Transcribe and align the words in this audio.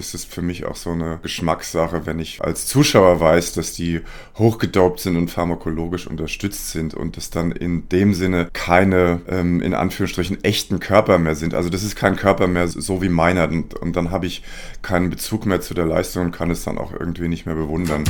ist 0.00 0.14
es 0.14 0.24
für 0.24 0.42
mich 0.42 0.64
auch 0.64 0.74
so 0.74 0.90
eine 0.90 1.20
Geschmackssache, 1.22 2.06
wenn 2.06 2.18
ich 2.18 2.42
als 2.42 2.66
Zuschauer 2.66 3.20
weiß, 3.20 3.52
dass 3.52 3.72
die 3.72 4.00
hochgedopt 4.36 5.00
sind 5.00 5.16
und 5.16 5.30
pharmakologisch 5.30 6.06
unterstützt 6.06 6.70
sind 6.70 6.94
und 6.94 7.16
das 7.16 7.30
dann 7.30 7.52
in 7.52 7.88
dem 7.90 8.14
Sinne 8.14 8.48
keine, 8.52 9.20
ähm, 9.28 9.60
in 9.60 9.74
Anführungsstrichen, 9.74 10.42
echten 10.42 10.80
Körper 10.80 11.18
mehr 11.18 11.36
sind. 11.36 11.54
Also 11.54 11.68
das 11.68 11.82
ist 11.82 11.94
kein 11.94 12.16
Körper 12.16 12.48
mehr 12.48 12.66
so 12.66 13.02
wie 13.02 13.08
meiner 13.08 13.48
und, 13.48 13.74
und 13.74 13.94
dann 13.94 14.10
habe 14.10 14.26
ich 14.26 14.42
keinen 14.82 15.10
Bezug 15.10 15.46
mehr 15.46 15.60
zu 15.60 15.74
der 15.74 15.86
Leistung 15.86 16.26
und 16.26 16.32
kann 16.32 16.50
es 16.50 16.64
dann 16.64 16.78
auch 16.78 16.92
irgendwie 16.92 17.28
nicht 17.28 17.46
mehr 17.46 17.54
bewundern. 17.54 18.04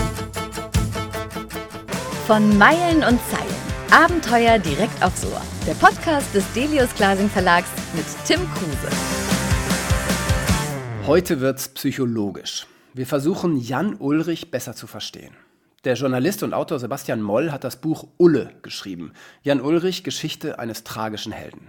Von 2.27 2.57
Meilen 2.57 2.99
und 2.99 3.19
Zeilen. 3.29 3.61
Abenteuer 3.91 4.61
direkt 4.61 5.03
aufs 5.03 5.25
Ohr. 5.25 5.43
Der 5.67 5.75
Podcast 5.75 6.33
des 6.33 6.45
Delius 6.53 6.95
Glasing 6.95 7.29
Verlags 7.29 7.69
mit 7.95 8.05
Tim 8.25 8.41
Kruse. 8.55 9.20
Heute 11.11 11.41
wird's 11.41 11.67
psychologisch. 11.71 12.69
Wir 12.95 13.05
versuchen 13.05 13.57
Jan 13.57 13.97
Ulrich 13.97 14.53
besser 14.53 14.77
zu 14.77 14.87
verstehen. 14.87 15.35
Der 15.83 15.95
Journalist 15.95 16.45
und 16.45 16.55
Autor 16.55 16.79
Sebastian 16.79 17.21
Moll 17.21 17.51
hat 17.51 17.65
das 17.65 17.81
Buch 17.81 18.07
Ulle 18.17 18.53
geschrieben. 18.63 19.13
Jan 19.43 19.61
Ulrich, 19.61 20.05
Geschichte 20.05 20.61
eines 20.61 20.85
tragischen 20.85 21.33
Helden. 21.33 21.67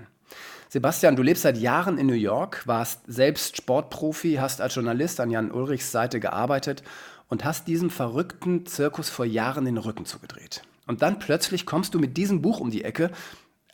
Sebastian, 0.69 1.15
du 1.15 1.23
lebst 1.23 1.41
seit 1.41 1.57
Jahren 1.57 1.97
in 1.97 2.05
New 2.05 2.13
York, 2.13 2.67
warst 2.67 3.01
selbst 3.07 3.57
Sportprofi, 3.57 4.35
hast 4.35 4.61
als 4.61 4.75
Journalist 4.75 5.19
an 5.19 5.31
Jan 5.31 5.49
Ulrichs 5.49 5.91
Seite 5.91 6.19
gearbeitet 6.19 6.83
und 7.27 7.43
hast 7.43 7.67
diesem 7.67 7.89
verrückten 7.89 8.67
Zirkus 8.67 9.09
vor 9.09 9.25
Jahren 9.25 9.65
den 9.65 9.79
Rücken 9.79 10.05
zugedreht. 10.05 10.61
Und 10.85 11.01
dann 11.01 11.17
plötzlich 11.17 11.65
kommst 11.65 11.95
du 11.95 11.99
mit 11.99 12.15
diesem 12.15 12.43
Buch 12.43 12.59
um 12.59 12.69
die 12.69 12.83
Ecke, 12.83 13.09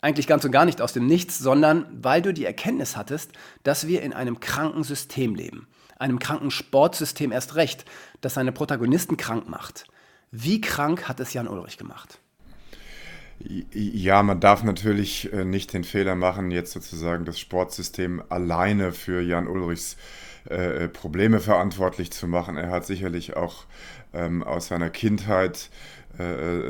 eigentlich 0.00 0.26
ganz 0.26 0.44
und 0.44 0.52
gar 0.52 0.64
nicht 0.64 0.80
aus 0.80 0.92
dem 0.92 1.06
Nichts, 1.06 1.38
sondern 1.38 1.86
weil 1.90 2.22
du 2.22 2.32
die 2.32 2.44
Erkenntnis 2.44 2.96
hattest, 2.96 3.32
dass 3.62 3.86
wir 3.86 4.02
in 4.02 4.12
einem 4.12 4.40
kranken 4.40 4.84
System 4.84 5.34
leben. 5.34 5.66
Einem 5.98 6.18
kranken 6.18 6.50
Sportsystem 6.50 7.32
erst 7.32 7.56
recht, 7.56 7.84
das 8.20 8.34
seine 8.34 8.52
Protagonisten 8.52 9.16
krank 9.16 9.48
macht. 9.48 9.84
Wie 10.30 10.60
krank 10.60 11.08
hat 11.08 11.18
es 11.20 11.32
Jan 11.32 11.48
Ulrich 11.48 11.78
gemacht? 11.78 12.20
Ja, 13.40 14.22
man 14.22 14.40
darf 14.40 14.64
natürlich 14.64 15.32
äh, 15.32 15.44
nicht 15.44 15.72
den 15.72 15.84
Fehler 15.84 16.16
machen, 16.16 16.50
jetzt 16.50 16.72
sozusagen 16.72 17.24
das 17.24 17.38
Sportsystem 17.38 18.22
alleine 18.28 18.92
für 18.92 19.22
Jan 19.22 19.46
Ulrichs 19.46 19.96
äh, 20.50 20.84
äh, 20.84 20.88
Probleme 20.88 21.38
verantwortlich 21.38 22.10
zu 22.10 22.26
machen. 22.26 22.56
Er 22.56 22.70
hat 22.70 22.84
sicherlich 22.84 23.36
auch 23.36 23.64
ähm, 24.12 24.42
aus 24.42 24.68
seiner 24.68 24.90
Kindheit 24.90 25.70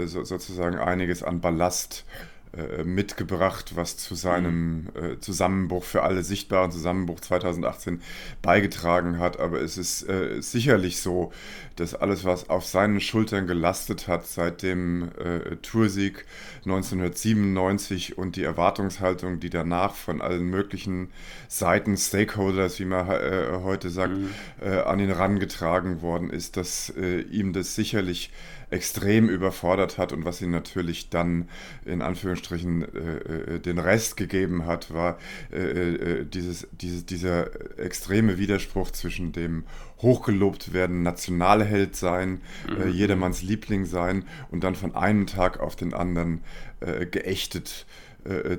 so, 0.04 0.24
sozusagen 0.24 0.76
einiges 0.78 1.22
an 1.22 1.40
Ballast 1.40 2.04
äh, 2.04 2.37
mitgebracht, 2.84 3.72
was 3.76 3.96
zu 3.96 4.14
seinem 4.14 4.88
äh, 4.94 5.18
Zusammenbruch 5.20 5.84
für 5.84 6.02
alle 6.02 6.22
sichtbaren 6.22 6.70
Zusammenbruch 6.70 7.20
2018 7.20 8.00
beigetragen 8.42 9.18
hat. 9.18 9.38
Aber 9.38 9.60
es 9.60 9.78
ist 9.78 10.08
äh, 10.08 10.40
sicherlich 10.40 11.00
so, 11.00 11.32
dass 11.76 11.94
alles, 11.94 12.24
was 12.24 12.50
auf 12.50 12.64
seinen 12.64 13.00
Schultern 13.00 13.46
gelastet 13.46 14.08
hat 14.08 14.26
seit 14.26 14.62
dem 14.62 15.10
äh, 15.18 15.56
Toursieg 15.56 16.24
1997 16.64 18.18
und 18.18 18.36
die 18.36 18.44
Erwartungshaltung, 18.44 19.40
die 19.40 19.50
danach 19.50 19.94
von 19.94 20.20
allen 20.20 20.46
möglichen 20.46 21.10
Seiten, 21.48 21.96
Stakeholders, 21.96 22.80
wie 22.80 22.84
man 22.84 23.08
äh, 23.08 23.60
heute 23.62 23.90
sagt, 23.90 24.16
mhm. 24.16 24.30
Äh, 24.60 24.80
an 24.80 24.98
ihn 24.98 25.08
herangetragen 25.08 26.02
worden 26.02 26.30
ist, 26.30 26.56
dass 26.56 26.92
ihm 27.30 27.52
das 27.52 27.74
sicherlich 27.74 28.30
extrem 28.70 29.28
überfordert 29.28 29.98
hat 29.98 30.12
und 30.12 30.24
was 30.24 30.42
ihn 30.42 30.50
natürlich 30.50 31.10
dann 31.10 31.48
in 31.84 32.02
Anführungsstrichen 32.02 32.82
äh, 32.82 33.54
äh 33.56 33.58
den 33.60 33.78
Rest 33.78 34.16
gegeben 34.16 34.66
hat, 34.66 34.92
war 34.92 35.18
äh, 35.52 35.56
äh, 35.56 36.24
dieses, 36.24 36.68
dieses, 36.72 37.06
dieser 37.06 37.78
extreme 37.78 38.38
Widerspruch 38.38 38.90
zwischen 38.90 39.32
dem 39.32 39.64
hochgelobt 40.00 40.72
werden, 40.72 41.02
Nationalheld 41.02 41.96
sein, 41.96 42.40
äh, 42.68 42.86
mhm. 42.86 42.92
jedermanns 42.92 43.42
Liebling 43.42 43.84
sein 43.84 44.24
und 44.50 44.64
dann 44.64 44.74
von 44.74 44.94
einem 44.94 45.26
Tag 45.26 45.60
auf 45.60 45.76
den 45.76 45.94
anderen 45.94 46.42
äh, 46.80 47.06
geächtet 47.06 47.86
äh, 47.88 48.07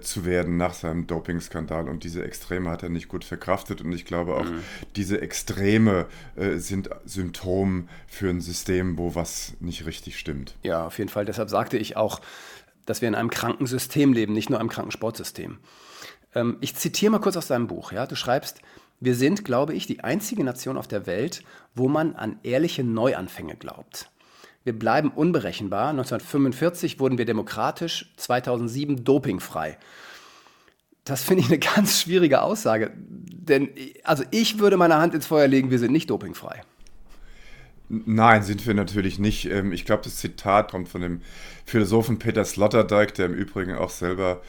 zu 0.02 0.26
werden 0.26 0.58
nach 0.58 0.74
seinem 0.74 1.06
Dopingskandal. 1.06 1.90
Und 1.90 2.04
diese 2.04 2.24
Extreme 2.24 2.70
hat 2.70 2.84
er 2.84 2.90
nicht 2.90 3.08
gut 3.08 3.24
verkraftet. 3.24 3.82
Und 3.82 3.92
ich 3.92 4.06
glaube 4.06 4.36
auch, 4.36 4.46
mhm. 4.46 4.64
diese 4.96 5.22
Extreme 5.22 6.08
äh, 6.36 6.58
sind 6.58 6.90
Symptom 7.06 7.90
für 8.08 8.30
ein 8.30 8.42
System, 8.42 8.98
wo 8.98 9.16
was 9.16 9.54
nicht 9.60 9.86
richtig 9.86 10.18
stimmt. 10.18 10.56
Ja, 10.64 10.86
auf 10.88 10.98
jeden 10.98 11.10
Fall. 11.10 11.26
Deshalb 11.26 11.50
sagte 11.50 11.78
ich 11.78 11.98
auch, 11.98 12.22
dass 12.86 13.02
wir 13.02 13.08
in 13.08 13.16
einem 13.16 13.30
kranken 13.30 13.68
System 13.68 14.14
leben, 14.14 14.34
nicht 14.34 14.50
nur 14.50 14.60
einem 14.60 14.70
kranken 14.70 14.92
Sportsystem. 14.92 15.60
Ähm, 16.34 16.58
ich 16.62 16.76
zitiere 16.76 17.12
mal 17.12 17.20
kurz 17.20 17.38
aus 17.38 17.48
deinem 17.48 17.68
Buch. 17.68 17.92
Ja? 17.92 18.08
Du 18.08 18.16
schreibst, 18.16 18.62
wir 19.00 19.16
sind, 19.16 19.46
glaube 19.46 19.74
ich, 19.74 19.88
die 19.88 20.04
einzige 20.04 20.44
Nation 20.44 20.78
auf 20.78 20.88
der 20.88 21.06
Welt, 21.06 21.44
wo 21.76 21.88
man 21.88 22.16
an 22.16 22.40
ehrliche 22.44 22.84
Neuanfänge 22.84 23.56
glaubt. 23.56 24.10
Wir 24.64 24.78
bleiben 24.78 25.10
unberechenbar. 25.10 25.90
1945 25.90 27.00
wurden 27.00 27.18
wir 27.18 27.26
demokratisch, 27.26 28.14
2007 28.18 29.04
dopingfrei. 29.04 29.78
Das 31.06 31.24
finde 31.24 31.44
ich 31.44 31.50
eine 31.50 31.60
ganz 31.76 32.02
schwierige 32.02 32.42
Aussage. 32.42 32.92
Denn 32.96 33.70
also 34.04 34.24
ich 34.32 34.60
würde 34.60 34.78
meine 34.78 34.98
Hand 34.98 35.16
ins 35.16 35.28
Feuer 35.28 35.48
legen, 35.48 35.72
wir 35.72 35.80
sind 35.80 35.92
nicht 35.92 36.10
dopingfrei. 36.10 36.62
Nein, 37.90 38.44
sind 38.44 38.68
wir 38.68 38.76
natürlich 38.76 39.18
nicht. 39.18 39.46
Ähm, 39.50 39.72
ich 39.72 39.84
glaube, 39.84 40.04
das 40.04 40.18
Zitat 40.18 40.72
kommt 40.72 40.90
von 40.90 41.02
dem 41.02 41.22
Philosophen 41.66 42.20
Peter 42.20 42.46
Sloterdijk, 42.46 43.14
der 43.16 43.28
im 43.28 43.34
Übrigen 43.34 43.76
auch 43.76 43.90
selber 43.90 44.42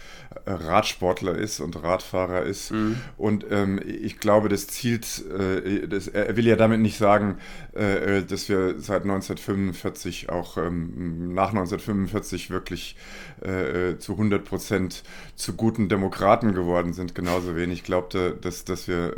äh, 0.46 0.52
Radsportler 0.52 1.36
ist 1.36 1.60
und 1.60 1.82
Radfahrer 1.82 2.42
ist. 2.42 2.70
Mhm. 2.70 2.96
Und 3.16 3.46
ähm, 3.50 3.80
ich 3.84 4.20
glaube, 4.20 4.48
das 4.48 4.66
zielt, 4.66 5.24
äh, 5.28 5.88
das, 5.88 6.08
er 6.08 6.36
will 6.36 6.46
ja 6.46 6.56
damit 6.56 6.80
nicht 6.80 6.98
sagen, 6.98 7.38
äh, 7.72 8.22
dass 8.22 8.48
wir 8.48 8.78
seit 8.78 9.02
1945 9.02 10.28
auch 10.28 10.56
ähm, 10.56 11.34
nach 11.34 11.48
1945 11.50 12.50
wirklich 12.50 12.96
äh, 13.40 13.98
zu 13.98 14.12
100 14.12 14.44
Prozent 14.44 15.02
zu 15.34 15.54
guten 15.54 15.88
Demokraten 15.88 16.54
geworden 16.54 16.92
sind. 16.92 17.14
Genauso 17.14 17.56
wenig 17.56 17.84
glaubte, 17.84 18.36
dass, 18.40 18.64
dass 18.64 18.86
wir 18.86 19.14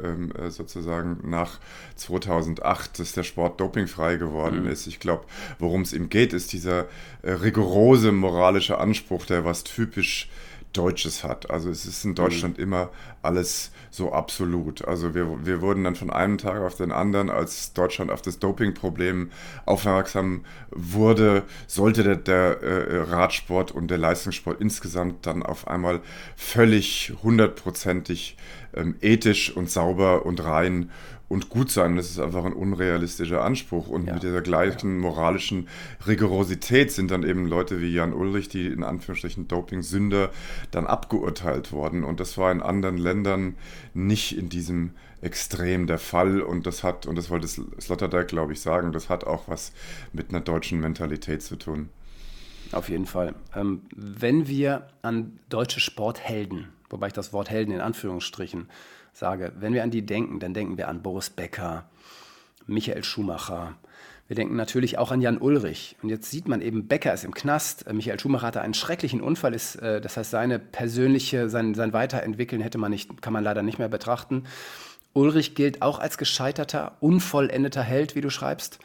sozusagen 0.49 1.19
nach 1.29 1.59
2008, 1.97 2.99
dass 2.99 3.13
der 3.13 3.23
Sport 3.23 3.61
dopingfrei 3.61 4.12
geworden 4.19 4.65
mhm. 4.65 4.71
ist. 4.71 4.87
Ich 4.87 5.01
glaube, 5.01 5.25
worum 5.59 5.83
es 5.83 5.93
ihm 5.93 6.09
geht, 6.09 6.33
ist 6.33 6.53
dieser 6.53 6.87
rigorose 7.23 8.13
moralische 8.13 8.79
Anspruch, 8.79 9.27
der 9.27 9.45
was 9.45 9.65
typisch 9.65 10.29
Deutsches 10.73 11.23
hat. 11.23 11.51
Also 11.51 11.71
es 11.71 11.85
ist 11.85 12.05
in 12.05 12.15
Deutschland 12.15 12.59
mhm. 12.59 12.65
immer 12.65 12.91
alles 13.23 13.71
so 13.91 14.13
absolut. 14.13 14.87
Also 14.87 15.15
wir, 15.15 15.45
wir 15.45 15.61
wurden 15.61 15.85
dann 15.85 15.95
von 15.95 16.11
einem 16.11 16.39
Tag 16.39 16.63
auf 16.63 16.77
den 16.77 16.93
anderen, 16.93 17.31
als 17.31 17.73
Deutschland 17.75 18.11
auf 18.11 18.23
das 18.23 18.39
Dopingproblem 18.39 19.31
aufmerksam 19.67 20.45
wurde, 20.71 21.43
sollte 21.67 22.03
der, 22.03 22.17
der 22.17 22.63
äh, 22.63 23.01
Radsport 23.03 23.71
und 23.71 23.91
der 23.91 23.99
Leistungssport 23.99 24.61
insgesamt 24.61 25.27
dann 25.27 25.43
auf 25.43 25.69
einmal 25.69 26.01
völlig 26.37 27.13
hundertprozentig 27.23 28.37
ähm, 28.75 28.97
ethisch 29.03 29.55
und 29.55 29.71
sauber 29.71 30.25
und 30.25 30.43
rein 30.43 30.91
und 31.33 31.49
gut 31.49 31.71
sein. 31.71 31.97
Das 31.97 32.11
ist 32.11 32.19
einfach 32.19 32.45
ein 32.45 32.53
unrealistischer 32.53 33.43
Anspruch. 33.43 33.89
Und 33.89 34.07
ja. 34.07 34.13
mit 34.13 34.23
dieser 34.23 34.43
gleichen 34.43 34.99
moralischen 34.99 35.67
Rigorosität 36.07 36.93
sind 36.93 37.11
dann 37.11 37.23
eben 37.23 37.47
Leute 37.47 37.81
wie 37.81 37.91
Jan 37.91 38.13
Ulrich, 38.13 38.51
die 38.51 38.67
in 38.67 38.85
Anführungsstrichen 38.85 39.49
Doping-Sünder, 39.49 40.31
dann 40.73 40.87
abgeurteilt 40.87 41.73
worden. 41.73 42.05
Und 42.05 42.21
das 42.21 42.37
war 42.37 42.53
in 42.53 42.61
anderen 42.61 42.99
Ländern 42.99 43.55
nicht 43.95 44.37
in 44.37 44.51
diesem 44.51 44.91
Extrem 45.23 45.87
der 45.87 45.99
Fall. 45.99 46.43
Und 46.43 46.67
das 46.67 46.85
hat, 46.85 47.07
und 47.07 47.17
das 47.17 47.31
wollte 47.31 47.49
Sloterdijk, 47.49 48.29
glaube 48.29 48.53
ich, 48.53 48.61
sagen, 48.61 48.93
das 48.93 49.09
hat 49.09 49.25
auch 49.25 49.49
was 49.49 49.73
mit 50.13 50.29
einer 50.29 50.41
deutschen 50.41 50.81
Mentalität 50.81 51.43
zu 51.43 51.57
tun. 51.57 51.89
Auf 52.73 52.91
jeden 52.91 53.07
Fall. 53.07 53.35
Ähm, 53.57 53.81
wenn 53.97 54.49
wir 54.49 54.87
an 55.01 55.39
deutsche 55.49 55.81
Sporthelden, 55.81 56.69
wobei 56.91 57.07
ich 57.07 57.15
das 57.15 57.33
Wort 57.33 57.49
Helden 57.49 57.73
in 57.73 57.81
Anführungsstrichen 57.81 58.69
sage, 59.13 59.53
wenn 59.59 59.75
wir 59.75 59.83
an 59.83 59.91
die 59.91 60.05
denken, 60.05 60.41
dann 60.41 60.55
denken 60.55 60.79
wir 60.79 60.89
an 60.89 61.03
Boris 61.03 61.31
Becker, 61.31 61.85
Michael 62.67 63.05
Schumacher. 63.05 63.77
Wir 64.29 64.37
denken 64.37 64.57
natürlich 64.57 64.97
auch 64.99 65.11
an 65.11 65.21
Jan 65.21 65.39
Ulrich. 65.39 65.97
Und 66.03 66.09
jetzt 66.09 66.31
sieht 66.31 66.49
man 66.49 66.63
eben, 66.63 66.87
Becker 66.87 67.13
ist 67.13 67.25
im 67.25 67.35
Knast. 67.35 67.87
Äh, 67.87 67.93
Michael 67.93 68.19
Schumacher 68.19 68.47
hatte 68.47 68.63
einen 68.63 68.75
schrecklichen 68.75 69.21
Unfall. 69.21 69.55
Ist, 69.55 69.77
äh, 69.77 70.01
das 70.01 70.17
heißt, 70.17 70.31
seine 70.31 70.59
persönliche, 70.59 71.51
sein, 71.51 71.75
sein 71.75 71.93
Weiterentwickeln 71.93 72.63
hätte 72.63 72.79
man 72.79 72.91
nicht, 72.91 73.21
kann 73.21 73.33
man 73.33 73.45
leider 73.45 73.63
nicht 73.63 73.79
mehr 73.79 73.89
betrachten. 73.89 74.45
Ulrich 75.13 75.55
gilt 75.55 75.83
auch 75.83 75.99
als 75.99 76.17
gescheiterter, 76.17 76.97
unvollendeter 77.01 77.83
Held, 77.83 78.15
wie 78.15 78.23
du 78.23 78.31
schreibst. 78.31 78.79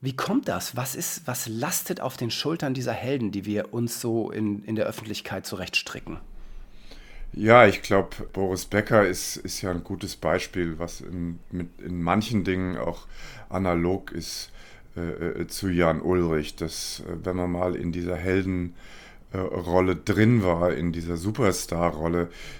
Wie 0.00 0.14
kommt 0.14 0.48
das? 0.48 0.76
Was, 0.76 0.94
ist, 0.94 1.26
was 1.26 1.48
lastet 1.48 2.00
auf 2.00 2.16
den 2.16 2.30
Schultern 2.30 2.72
dieser 2.72 2.92
Helden, 2.92 3.32
die 3.32 3.44
wir 3.44 3.74
uns 3.74 4.00
so 4.00 4.30
in, 4.30 4.62
in 4.64 4.76
der 4.76 4.86
Öffentlichkeit 4.86 5.46
zurechtstricken? 5.46 6.18
Ja, 7.32 7.66
ich 7.66 7.82
glaube, 7.82 8.10
Boris 8.32 8.64
Becker 8.64 9.06
ist, 9.06 9.36
ist 9.36 9.62
ja 9.62 9.70
ein 9.70 9.84
gutes 9.84 10.16
Beispiel, 10.16 10.78
was 10.78 11.00
in, 11.00 11.38
mit, 11.52 11.80
in 11.80 12.02
manchen 12.02 12.42
Dingen 12.42 12.76
auch 12.76 13.06
analog 13.48 14.10
ist 14.10 14.50
äh, 14.96 15.40
äh 15.40 15.46
zu 15.46 15.68
Jan 15.68 16.00
Ulrich. 16.02 16.56
Dass, 16.56 17.00
äh, 17.00 17.24
wenn 17.24 17.36
man 17.36 17.52
mal 17.52 17.76
in 17.76 17.92
dieser 17.92 18.16
Heldenrolle 18.16 19.96
drin 19.96 20.42
war, 20.42 20.72
in 20.74 20.90
dieser 20.90 21.16
Superstar-Rolle, 21.16 22.22
äh, 22.22 22.24
äh, 22.24 22.59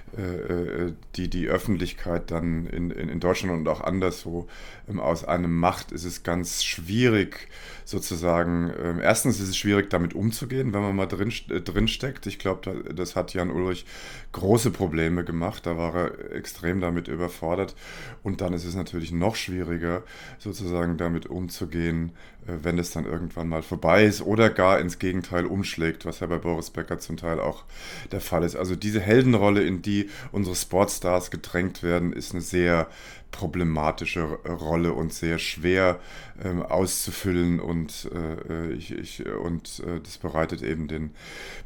die 1.16 1.30
die 1.30 1.48
Öffentlichkeit 1.48 2.30
dann 2.30 2.66
in, 2.66 2.90
in, 2.90 3.08
in 3.08 3.20
Deutschland 3.20 3.52
und 3.52 3.68
auch 3.68 3.80
anderswo 3.80 4.48
ähm, 4.90 5.00
aus 5.00 5.24
einem 5.24 5.56
macht, 5.58 5.92
ist 5.92 6.04
es 6.04 6.22
ganz 6.22 6.64
schwierig, 6.64 7.48
sozusagen, 7.84 8.72
ähm, 8.82 9.00
erstens 9.00 9.40
ist 9.40 9.48
es 9.48 9.56
schwierig, 9.56 9.90
damit 9.90 10.14
umzugehen, 10.14 10.72
wenn 10.72 10.82
man 10.82 10.96
mal 10.96 11.06
drin, 11.06 11.32
äh, 11.50 11.60
drin 11.60 11.88
steckt. 11.88 12.26
Ich 12.26 12.38
glaube, 12.38 12.84
das 12.94 13.16
hat 13.16 13.34
Jan 13.34 13.50
Ulrich 13.50 13.84
große 14.32 14.70
Probleme 14.70 15.24
gemacht, 15.24 15.66
da 15.66 15.76
war 15.76 15.94
er 15.94 16.32
extrem 16.32 16.80
damit 16.80 17.08
überfordert. 17.08 17.74
Und 18.22 18.40
dann 18.40 18.52
ist 18.52 18.64
es 18.64 18.74
natürlich 18.74 19.12
noch 19.12 19.36
schwieriger, 19.36 20.02
sozusagen 20.38 20.96
damit 20.96 21.26
umzugehen, 21.26 22.12
wenn 22.46 22.78
es 22.78 22.90
dann 22.90 23.04
irgendwann 23.04 23.48
mal 23.48 23.62
vorbei 23.62 24.04
ist 24.04 24.22
oder 24.22 24.50
gar 24.50 24.80
ins 24.80 24.98
Gegenteil 24.98 25.46
umschlägt, 25.46 26.04
was 26.04 26.20
ja 26.20 26.26
bei 26.26 26.38
Boris 26.38 26.70
Becker 26.70 26.98
zum 26.98 27.16
Teil 27.16 27.38
auch 27.38 27.64
der 28.12 28.20
Fall 28.20 28.44
ist. 28.44 28.56
Also 28.56 28.76
diese 28.76 29.00
Heldenrolle, 29.00 29.62
in 29.62 29.82
die 29.82 29.99
unsere 30.32 30.56
Sportstars 30.56 31.30
gedrängt 31.30 31.82
werden, 31.82 32.12
ist 32.12 32.32
eine 32.32 32.40
sehr 32.40 32.88
problematische 33.30 34.22
Rolle 34.22 34.92
und 34.92 35.12
sehr 35.12 35.38
schwer 35.38 36.00
ähm, 36.42 36.62
auszufüllen 36.62 37.60
und, 37.60 38.10
äh, 38.12 38.72
ich, 38.72 38.90
ich, 38.92 39.26
und 39.26 39.82
äh, 39.86 40.00
das 40.00 40.18
bereitet 40.18 40.62
eben 40.62 40.88
den 40.88 41.10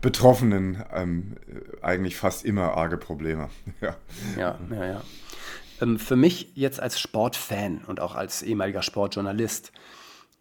Betroffenen 0.00 0.82
ähm, 0.92 1.36
eigentlich 1.82 2.16
fast 2.16 2.44
immer 2.44 2.74
arge 2.76 2.96
Probleme. 2.96 3.48
ja, 3.80 3.96
ja, 4.38 4.58
ja. 4.70 4.86
ja. 4.86 5.02
Ähm, 5.80 5.98
für 5.98 6.16
mich 6.16 6.52
jetzt 6.54 6.80
als 6.80 7.00
Sportfan 7.00 7.82
und 7.86 8.00
auch 8.00 8.14
als 8.14 8.42
ehemaliger 8.42 8.82
Sportjournalist 8.82 9.72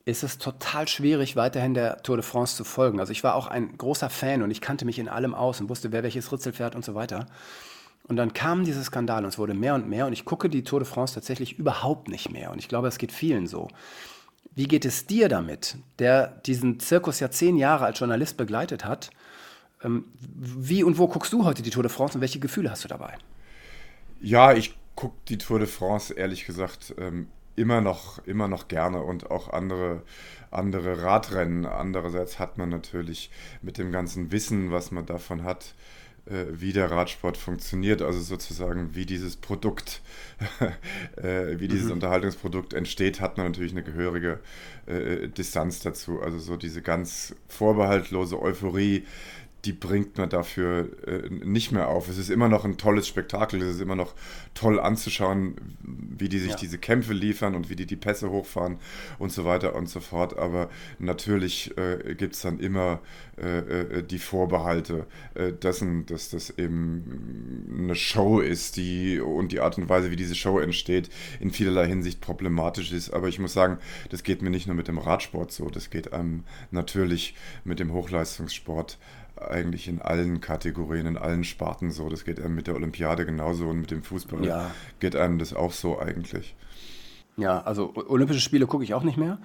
ist 0.06 0.24
es 0.24 0.38
total 0.38 0.88
schwierig, 0.88 1.36
weiterhin 1.36 1.74
der 1.74 2.04
Tour 2.04 2.18
de 2.18 2.26
France 2.26 2.58
zu 2.58 2.66
folgen. 2.66 3.00
Also 3.00 3.12
ich 3.12 3.24
war 3.24 3.36
auch 3.36 3.48
ein 3.48 3.78
großer 3.78 4.10
Fan 4.10 4.42
und 4.42 4.52
ich 4.52 4.60
kannte 4.60 4.84
mich 4.84 5.00
in 5.00 5.08
allem 5.08 5.34
aus 5.34 5.62
und 5.62 5.70
wusste, 5.70 5.92
wer 5.92 6.04
welches 6.04 6.32
Ritzel 6.32 6.52
fährt 6.52 6.76
und 6.76 6.84
so 6.84 6.94
weiter. 6.94 7.28
Und 8.08 8.18
dann 8.18 8.34
kam 8.34 8.66
dieser 8.66 8.84
Skandal 8.84 9.24
und 9.24 9.30
es 9.30 9.38
wurde 9.38 9.54
mehr 9.54 9.76
und 9.76 9.88
mehr 9.88 10.06
und 10.06 10.14
ich 10.14 10.26
gucke 10.26 10.50
die 10.50 10.64
Tour 10.64 10.80
de 10.80 10.88
France 10.88 11.14
tatsächlich 11.14 11.58
überhaupt 11.58 12.10
nicht 12.10 12.32
mehr. 12.32 12.52
Und 12.52 12.60
ich 12.60 12.68
glaube, 12.68 12.88
es 12.88 12.98
geht 12.98 13.12
vielen 13.12 13.48
so. 13.48 13.70
Wie 14.56 14.68
geht 14.68 14.86
es 14.86 15.08
dir 15.08 15.30
damit, 15.30 15.78
der 16.00 16.28
diesen 16.46 16.80
Zirkus 16.80 17.20
ja 17.20 17.32
zehn 17.32 17.58
Jahre 17.58 17.86
als 17.86 18.00
Journalist 18.00 18.38
begleitet 18.38 18.86
hat? 18.86 19.10
Ähm, 19.84 20.06
wie 20.20 20.84
und 20.84 20.98
wo 20.98 21.08
guckst 21.08 21.34
du 21.34 21.46
heute 21.46 21.64
die 21.64 21.70
Tour 21.70 21.84
de 21.84 21.92
France 21.92 22.18
und 22.18 22.22
welche 22.22 22.40
Gefühle 22.40 22.70
hast 22.70 22.84
du 22.84 22.88
dabei? 22.88 23.16
Ja, 24.22 24.54
ich 24.54 24.76
gucke 24.96 25.16
die 25.28 25.38
Tour 25.38 25.60
de 25.60 25.68
France 25.68 26.14
ehrlich 26.14 26.46
gesagt 26.46 26.94
ähm, 26.98 27.28
immer 27.56 27.82
noch, 27.82 28.26
immer 28.26 28.48
noch 28.48 28.68
gerne 28.68 29.02
und 29.02 29.32
auch 29.32 29.50
andere, 29.50 30.04
andere 30.52 31.02
Radrennen. 31.02 31.66
Andererseits 31.66 32.40
hat 32.40 32.58
man 32.58 32.70
natürlich 32.70 33.32
mit 33.62 33.78
dem 33.78 33.92
ganzen 33.92 34.32
Wissen, 34.32 34.72
was 34.72 34.92
man 34.92 35.06
davon 35.06 35.44
hat, 35.44 35.74
wie 36.26 36.72
der 36.72 36.90
Radsport 36.90 37.36
funktioniert, 37.36 38.02
also 38.02 38.22
sozusagen 38.22 38.96
wie 38.96 39.06
dieses 39.06 39.36
Produkt, 39.36 40.02
äh, 41.18 41.60
wie 41.60 41.68
dieses 41.68 41.88
mhm. 41.88 41.94
Unterhaltungsprodukt 41.94 42.74
entsteht, 42.74 43.20
hat 43.20 43.38
man 43.38 43.48
natürlich 43.48 43.74
eine 43.74 43.84
gehörige 43.84 44.40
äh, 44.86 45.28
Distanz 45.28 45.82
dazu. 45.82 46.22
Also 46.22 46.40
so 46.40 46.56
diese 46.56 46.82
ganz 46.82 47.36
vorbehaltlose 47.50 48.42
Euphorie, 48.42 49.06
die 49.66 49.74
bringt 49.74 50.18
man 50.18 50.30
dafür 50.30 50.90
äh, 51.08 51.30
nicht 51.30 51.72
mehr 51.72 51.88
auf. 51.88 52.10
Es 52.10 52.18
ist 52.18 52.30
immer 52.30 52.50
noch 52.50 52.66
ein 52.66 52.78
tolles 52.78 53.08
Spektakel, 53.08 53.62
es 53.62 53.76
ist 53.76 53.82
immer 53.82 53.96
noch 53.96 54.14
toll 54.54 54.80
anzuschauen, 54.80 55.56
wie 55.82 56.28
die 56.28 56.40
sich 56.40 56.52
ja. 56.52 56.58
diese 56.58 56.78
Kämpfe 56.78 57.14
liefern 57.14 57.56
und 57.56 57.70
wie 57.70 57.76
die 57.76 57.86
die 57.86 57.96
Pässe 57.96 58.30
hochfahren 58.30 58.78
und 59.20 59.32
so 59.32 59.46
weiter 59.46 59.76
und 59.76 59.88
so 59.88 60.02
fort. 60.02 60.38
Aber 60.38 60.70
natürlich 61.00 61.78
äh, 61.78 62.16
gibt 62.16 62.36
es 62.36 62.42
dann 62.42 62.60
immer 62.60 63.00
äh, 63.42 63.60
äh, 63.60 64.04
die 64.04 64.20
Vorbehalte 64.20 65.08
äh, 65.34 65.54
dessen, 65.54 66.06
dass 66.08 66.30
das 66.30 66.50
eben 66.58 67.70
eine 67.76 67.96
Show 67.96 68.42
ist, 68.42 68.76
die 68.76 69.20
und 69.20 69.54
die 69.54 69.62
Art 69.62 69.78
und 69.78 69.88
Weise, 69.88 70.12
wie 70.12 70.18
diese 70.18 70.36
Show 70.36 70.60
entsteht, 70.60 71.10
in 71.40 71.52
vielerlei 71.52 71.88
Hinsicht 71.88 72.20
problematisch 72.20 72.92
ist. 72.92 73.12
Aber 73.12 73.30
ich 73.30 73.40
muss 73.40 73.54
sagen, 73.54 73.78
das 74.10 74.24
geht 74.24 74.42
mir 74.42 74.50
nicht 74.50 74.68
nur 74.68 74.76
mit 74.76 74.90
dem 74.90 74.98
Radsport 74.98 75.54
so, 75.54 75.70
das 75.70 75.90
geht 75.90 76.12
einem 76.12 76.44
natürlich 76.70 77.34
mit 77.64 77.80
dem 77.80 77.94
Hochleistungssport 77.94 78.98
eigentlich 79.36 79.88
in 79.88 80.02
allen 80.02 80.42
Kategorien, 80.42 81.06
in 81.06 81.18
allen 81.18 81.44
Sparten 81.44 81.92
so. 81.92 82.10
Das 82.10 82.26
geht 82.26 82.40
einem 82.40 82.56
mit 82.56 82.68
der 82.68 82.76
Olympiade 82.76 83.26
genauso 83.26 83.70
und 83.70 83.82
mit 83.82 83.92
dem 83.92 84.04
Fußball 84.04 84.46
ja. 84.46 84.72
geht 85.00 85.16
einem 85.16 85.40
das 85.40 85.54
auch 85.54 85.72
so 85.72 86.00
eigentlich. 86.00 86.56
Ja, 87.36 87.62
also 87.62 87.94
Olympische 87.96 88.40
Spiele 88.40 88.68
gucke 88.68 88.84
ich 88.84 88.94
auch 88.94 89.04
nicht 89.04 89.18
mehr. 89.18 89.40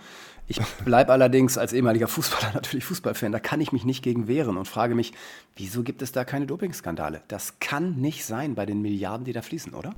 Ich 0.46 0.60
bleibe 0.84 1.12
allerdings 1.12 1.58
als 1.58 1.72
ehemaliger 1.72 2.08
Fußballer 2.08 2.52
natürlich 2.54 2.84
Fußballfan. 2.84 3.32
Da 3.32 3.40
kann 3.40 3.60
ich 3.60 3.72
mich 3.72 3.84
nicht 3.84 4.02
gegen 4.02 4.28
wehren 4.28 4.56
und 4.56 4.66
frage 4.66 4.94
mich, 4.94 5.12
wieso 5.56 5.82
gibt 5.82 6.02
es 6.02 6.12
da 6.12 6.24
keine 6.24 6.46
Dopingskandale? 6.46 7.22
Das 7.28 7.60
kann 7.60 7.96
nicht 7.96 8.24
sein 8.24 8.54
bei 8.54 8.66
den 8.66 8.82
Milliarden, 8.82 9.24
die 9.24 9.32
da 9.32 9.42
fließen, 9.42 9.74
oder? 9.74 9.94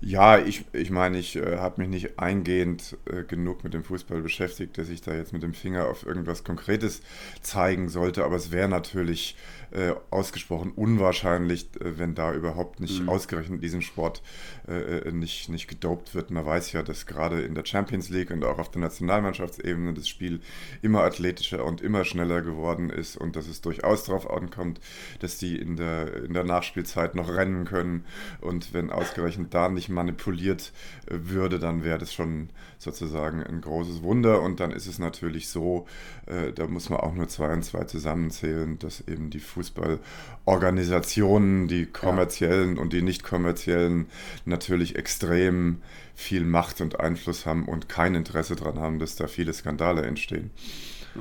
Ja, 0.00 0.38
ich, 0.38 0.64
ich 0.72 0.90
meine, 0.90 1.18
ich 1.18 1.36
äh, 1.36 1.56
habe 1.56 1.80
mich 1.80 1.90
nicht 1.90 2.18
eingehend 2.18 2.96
äh, 3.06 3.24
genug 3.24 3.64
mit 3.64 3.74
dem 3.74 3.82
Fußball 3.82 4.22
beschäftigt, 4.22 4.78
dass 4.78 4.88
ich 4.88 5.00
da 5.00 5.14
jetzt 5.14 5.32
mit 5.32 5.42
dem 5.42 5.54
Finger 5.54 5.88
auf 5.88 6.06
irgendwas 6.06 6.44
Konkretes 6.44 7.02
zeigen 7.42 7.88
sollte. 7.88 8.24
Aber 8.24 8.36
es 8.36 8.52
wäre 8.52 8.68
natürlich 8.68 9.36
äh, 9.70 9.94
ausgesprochen 10.10 10.72
unwahrscheinlich, 10.74 11.68
äh, 11.80 11.98
wenn 11.98 12.14
da 12.14 12.32
überhaupt 12.32 12.80
nicht 12.80 13.02
mhm. 13.02 13.08
ausgerechnet 13.08 13.56
in 13.56 13.60
diesem 13.60 13.82
Sport 13.82 14.22
äh, 14.66 14.98
äh, 14.98 15.12
nicht, 15.12 15.48
nicht 15.48 15.68
gedopt 15.68 16.14
wird. 16.14 16.30
Man 16.30 16.46
weiß 16.46 16.72
ja, 16.72 16.82
dass 16.82 17.06
gerade 17.06 17.42
in 17.42 17.54
der 17.54 17.66
Champions 17.66 18.08
League 18.08 18.30
und 18.30 18.44
auch 18.44 18.58
auf 18.58 18.70
der 18.70 18.80
Nationalmannschaftsebene 18.80 19.94
das 19.94 20.08
Spiel 20.08 20.40
immer 20.80 21.02
athletischer 21.02 21.64
und 21.64 21.80
immer 21.80 22.04
schneller 22.04 22.40
geworden 22.40 22.88
ist 22.90 23.16
und 23.16 23.36
dass 23.36 23.46
es 23.46 23.60
durchaus 23.60 24.04
darauf 24.04 24.30
ankommt, 24.30 24.80
dass 25.20 25.38
die 25.38 25.56
in 25.56 25.76
der, 25.76 26.24
in 26.24 26.34
der 26.34 26.44
Nachspielzeit 26.44 27.14
noch 27.14 27.28
rennen 27.28 27.64
können. 27.64 28.04
Und 28.40 28.72
wenn 28.72 28.90
ausgerechnet 28.90 29.52
da 29.52 29.68
nicht 29.68 29.87
manipuliert 29.88 30.72
äh, 31.06 31.14
würde, 31.20 31.58
dann 31.58 31.84
wäre 31.84 31.98
das 31.98 32.12
schon 32.12 32.50
sozusagen 32.78 33.42
ein 33.42 33.60
großes 33.60 34.02
Wunder. 34.02 34.42
Und 34.42 34.60
dann 34.60 34.70
ist 34.70 34.86
es 34.86 34.98
natürlich 34.98 35.48
so, 35.48 35.86
äh, 36.26 36.52
da 36.52 36.66
muss 36.66 36.90
man 36.90 37.00
auch 37.00 37.14
nur 37.14 37.28
zwei 37.28 37.52
und 37.52 37.64
zwei 37.64 37.84
zusammenzählen, 37.84 38.78
dass 38.78 39.06
eben 39.06 39.30
die 39.30 39.40
Fußballorganisationen, 39.40 41.68
die 41.68 41.86
kommerziellen 41.86 42.76
ja. 42.76 42.82
und 42.82 42.92
die 42.92 43.02
nicht 43.02 43.22
kommerziellen, 43.22 44.06
natürlich 44.44 44.96
extrem 44.96 45.82
viel 46.14 46.44
Macht 46.44 46.80
und 46.80 47.00
Einfluss 47.00 47.46
haben 47.46 47.66
und 47.66 47.88
kein 47.88 48.14
Interesse 48.14 48.56
daran 48.56 48.78
haben, 48.78 48.98
dass 48.98 49.16
da 49.16 49.28
viele 49.28 49.52
Skandale 49.52 50.02
entstehen. 50.02 50.50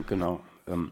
Genau. 0.08 0.42
Ähm, 0.68 0.92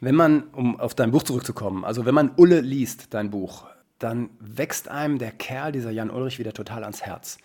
wenn 0.00 0.14
man, 0.14 0.44
um 0.52 0.80
auf 0.80 0.94
dein 0.94 1.10
Buch 1.10 1.22
zurückzukommen, 1.22 1.84
also 1.84 2.04
wenn 2.04 2.14
man 2.14 2.32
Ulle 2.36 2.60
liest, 2.60 3.14
dein 3.14 3.30
Buch, 3.30 3.66
dann 4.02 4.30
wächst 4.40 4.88
einem 4.88 5.18
der 5.18 5.30
Kerl, 5.30 5.72
dieser 5.72 5.90
Jan 5.90 6.10
Ulrich, 6.10 6.38
wieder 6.38 6.52
total 6.52 6.82
ans 6.82 7.02
Herz. 7.02 7.38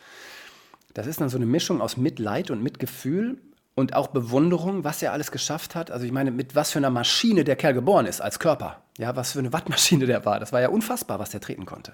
Das 0.94 1.07
ist 1.07 1.21
dann 1.21 1.30
so 1.30 1.38
eine 1.38 1.45
Mischung 1.45 1.81
aus 1.81 1.98
Mitleid 1.98 2.50
und 2.50 2.63
Mitgefühl 2.63 3.38
und 3.75 3.93
auch 3.93 4.08
Bewunderung, 4.08 4.84
was 4.84 5.03
er 5.03 5.13
alles 5.13 5.32
geschafft 5.32 5.75
hat. 5.75 5.91
Also 5.91 6.05
ich 6.05 6.12
meine, 6.12 6.32
mit 6.32 6.55
was 6.55 6.72
für 6.72 6.79
einer 6.79 6.89
Maschine 6.89 7.43
der 7.43 7.55
Kerl 7.55 7.75
geboren 7.75 8.08
ist 8.08 8.22
als 8.22 8.39
Körper. 8.39 8.82
Ja, 8.98 9.15
was 9.15 9.34
für 9.34 9.39
eine 9.39 9.53
Wattmaschine 9.53 10.08
der 10.08 10.25
war. 10.25 10.39
Das 10.39 10.51
war 10.51 10.62
ja 10.62 10.70
unfassbar, 10.70 11.20
was 11.20 11.29
der 11.29 11.41
treten 11.41 11.65
konnte. 11.65 11.93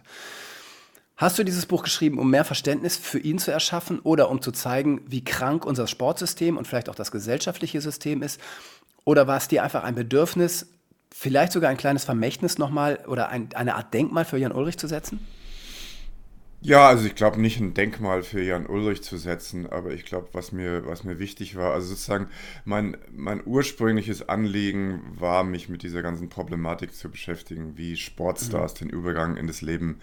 Hast 1.17 1.37
du 1.37 1.43
dieses 1.43 1.65
Buch 1.65 1.83
geschrieben, 1.83 2.17
um 2.17 2.29
mehr 2.29 2.45
Verständnis 2.45 2.97
für 2.97 3.19
ihn 3.19 3.37
zu 3.37 3.51
erschaffen 3.51 3.99
oder 3.99 4.29
um 4.29 4.41
zu 4.41 4.51
zeigen, 4.51 5.01
wie 5.07 5.23
krank 5.23 5.65
unser 5.65 5.87
Sportsystem 5.87 6.57
und 6.57 6.67
vielleicht 6.67 6.89
auch 6.89 6.95
das 6.95 7.11
gesellschaftliche 7.11 7.81
System 7.81 8.23
ist? 8.23 8.39
Oder 9.05 9.27
war 9.27 9.37
es 9.37 9.49
dir 9.49 9.63
einfach 9.63 9.83
ein 9.83 9.95
Bedürfnis, 9.95 10.67
vielleicht 11.13 11.51
sogar 11.51 11.69
ein 11.69 11.77
kleines 11.77 12.03
Vermächtnis 12.03 12.57
nochmal 12.57 12.99
oder 13.07 13.29
ein, 13.29 13.49
eine 13.53 13.75
Art 13.75 13.93
Denkmal 13.93 14.25
für 14.25 14.37
Jan 14.37 14.51
Ulrich 14.51 14.77
zu 14.77 14.87
setzen? 14.87 15.19
Ja, 16.61 16.87
also 16.87 17.05
ich 17.05 17.15
glaube 17.15 17.41
nicht 17.41 17.59
ein 17.59 17.73
Denkmal 17.73 18.23
für 18.23 18.41
Jan 18.41 18.65
Ulrich 18.65 19.03
zu 19.03 19.17
setzen, 19.17 19.67
aber 19.69 19.91
ich 19.91 20.05
glaube, 20.05 20.29
was 20.31 20.53
mir, 20.53 20.87
was 20.87 21.03
mir 21.03 21.19
wichtig 21.19 21.55
war, 21.55 21.73
also 21.73 21.89
sozusagen 21.89 22.29
mein, 22.63 22.97
mein 23.11 23.41
ursprüngliches 23.45 24.27
Anliegen 24.29 25.01
war, 25.19 25.43
mich 25.43 25.67
mit 25.67 25.83
dieser 25.83 26.01
ganzen 26.01 26.29
Problematik 26.29 26.95
zu 26.95 27.09
beschäftigen, 27.09 27.77
wie 27.77 27.97
Sportstars 27.97 28.75
mhm. 28.75 28.77
den 28.79 28.89
Übergang 28.89 29.35
in 29.35 29.47
das 29.47 29.61
Leben 29.61 29.99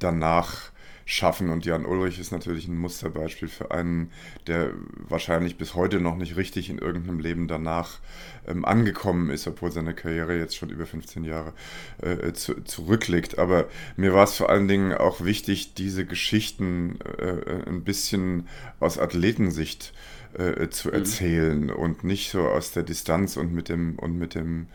danach 0.00 0.72
schaffen. 1.10 1.50
Und 1.50 1.66
Jan 1.66 1.84
Ulrich 1.84 2.20
ist 2.20 2.30
natürlich 2.30 2.68
ein 2.68 2.78
Musterbeispiel 2.78 3.48
für 3.48 3.72
einen, 3.72 4.12
der 4.46 4.70
wahrscheinlich 5.08 5.58
bis 5.58 5.74
heute 5.74 6.00
noch 6.00 6.16
nicht 6.16 6.36
richtig 6.36 6.70
in 6.70 6.78
irgendeinem 6.78 7.18
Leben 7.18 7.48
danach 7.48 7.98
ähm, 8.46 8.64
angekommen 8.64 9.30
ist, 9.30 9.48
obwohl 9.48 9.72
seine 9.72 9.92
Karriere 9.92 10.38
jetzt 10.38 10.56
schon 10.56 10.70
über 10.70 10.86
15 10.86 11.24
Jahre 11.24 11.52
äh, 12.00 12.32
zu, 12.32 12.62
zurückliegt. 12.62 13.38
Aber 13.38 13.66
mir 13.96 14.14
war 14.14 14.24
es 14.24 14.36
vor 14.36 14.50
allen 14.50 14.68
Dingen 14.68 14.92
auch 14.92 15.24
wichtig, 15.24 15.74
diese 15.74 16.06
Geschichten 16.06 17.00
äh, 17.18 17.68
ein 17.68 17.82
bisschen 17.82 18.46
aus 18.78 18.96
Athletensicht 18.96 19.92
äh, 20.38 20.68
zu 20.68 20.88
mhm. 20.88 20.94
erzählen 20.94 21.64
mhm. 21.64 21.70
und 21.70 22.04
nicht 22.04 22.30
so 22.30 22.42
aus 22.42 22.70
der 22.70 22.84
Distanz 22.84 23.36
und 23.36 23.52
mit 23.52 23.68
dem 23.68 23.98
und 23.98 24.16
mit 24.16 24.36
dem 24.36 24.68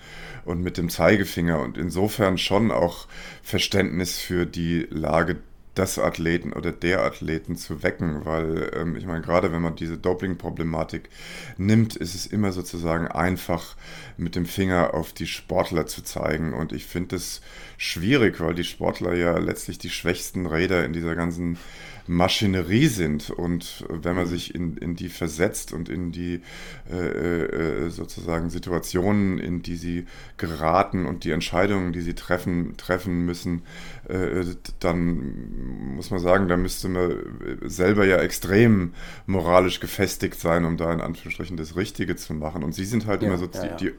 und 0.44 0.62
mit 0.62 0.78
dem 0.78 0.90
Zeigefinger 0.90 1.62
und 1.62 1.78
insofern 1.78 2.38
schon 2.38 2.72
auch 2.72 3.08
Verständnis 3.42 4.20
für 4.20 4.46
die 4.46 4.86
Lage 4.90 5.38
des 5.78 6.00
Athleten 6.00 6.54
oder 6.54 6.72
der 6.72 7.04
Athleten 7.04 7.56
zu 7.56 7.84
wecken, 7.84 8.26
weil 8.26 8.72
ähm, 8.76 8.96
ich 8.96 9.06
meine, 9.06 9.22
gerade 9.22 9.52
wenn 9.52 9.62
man 9.62 9.76
diese 9.76 9.98
Doping-Problematik 9.98 11.10
nimmt, 11.58 11.96
ist 11.96 12.16
es 12.16 12.26
immer 12.26 12.52
sozusagen 12.52 13.08
einfach 13.08 13.76
mit 14.18 14.36
dem 14.36 14.46
Finger 14.46 14.94
auf 14.94 15.14
die 15.14 15.28
Sportler 15.28 15.86
zu 15.86 16.04
zeigen. 16.04 16.54
Und 16.54 16.72
ich 16.72 16.86
finde 16.86 17.18
es 17.18 17.42
schwierig, 17.78 18.40
weil 18.40 18.56
die 18.56 18.64
Sportler 18.64 19.14
ja 19.14 19.38
letztlich 19.38 19.78
die 19.78 19.90
schwächsten 19.90 20.46
Räder 20.46 20.86
in 20.86 20.94
dieser 20.94 21.16
ganzen 21.16 21.58
Maschinerie 22.08 22.88
sind. 22.88 23.30
Und 23.30 23.86
wenn 23.90 24.16
man 24.16 24.28
sich 24.28 24.54
in, 24.54 24.78
in 24.78 24.96
die 24.96 25.10
versetzt 25.10 25.74
und 25.74 25.90
in 25.90 26.12
die 26.12 26.42
äh, 26.92 26.96
äh, 26.96 27.90
sozusagen 27.90 28.50
Situationen, 28.50 29.40
in 29.40 29.62
die 29.62 29.76
sie 29.76 30.06
geraten 30.38 31.06
und 31.06 31.24
die 31.24 31.32
Entscheidungen, 31.32 31.94
die 31.94 32.02
sie 32.02 32.14
treffen, 32.14 32.78
treffen 32.78 33.26
müssen, 33.26 33.64
äh, 34.08 34.46
dann 34.80 35.75
muss 35.96 36.12
man 36.12 36.20
sagen, 36.20 36.48
da 36.48 36.58
müsste 36.58 36.90
man 36.90 37.16
selber 37.64 38.06
ja 38.06 38.18
extrem 38.18 38.94
moralisch 39.26 39.80
gefestigt 39.80 40.40
sein, 40.40 40.66
um 40.66 40.78
da 40.78 40.92
in 40.94 41.02
Anführungsstrichen 41.02 41.58
das 41.58 41.76
Richtige 41.76 42.16
zu 42.16 42.34
machen. 42.34 42.64
Und 42.64 42.74
sie 42.74 42.86
sind 42.86 43.06
halt 43.06 43.22
ja, 43.22 43.28
immer 43.28 43.38
so 43.38 43.50
ja, 43.54 43.76
die, 43.76 43.86
ja. 43.86 43.92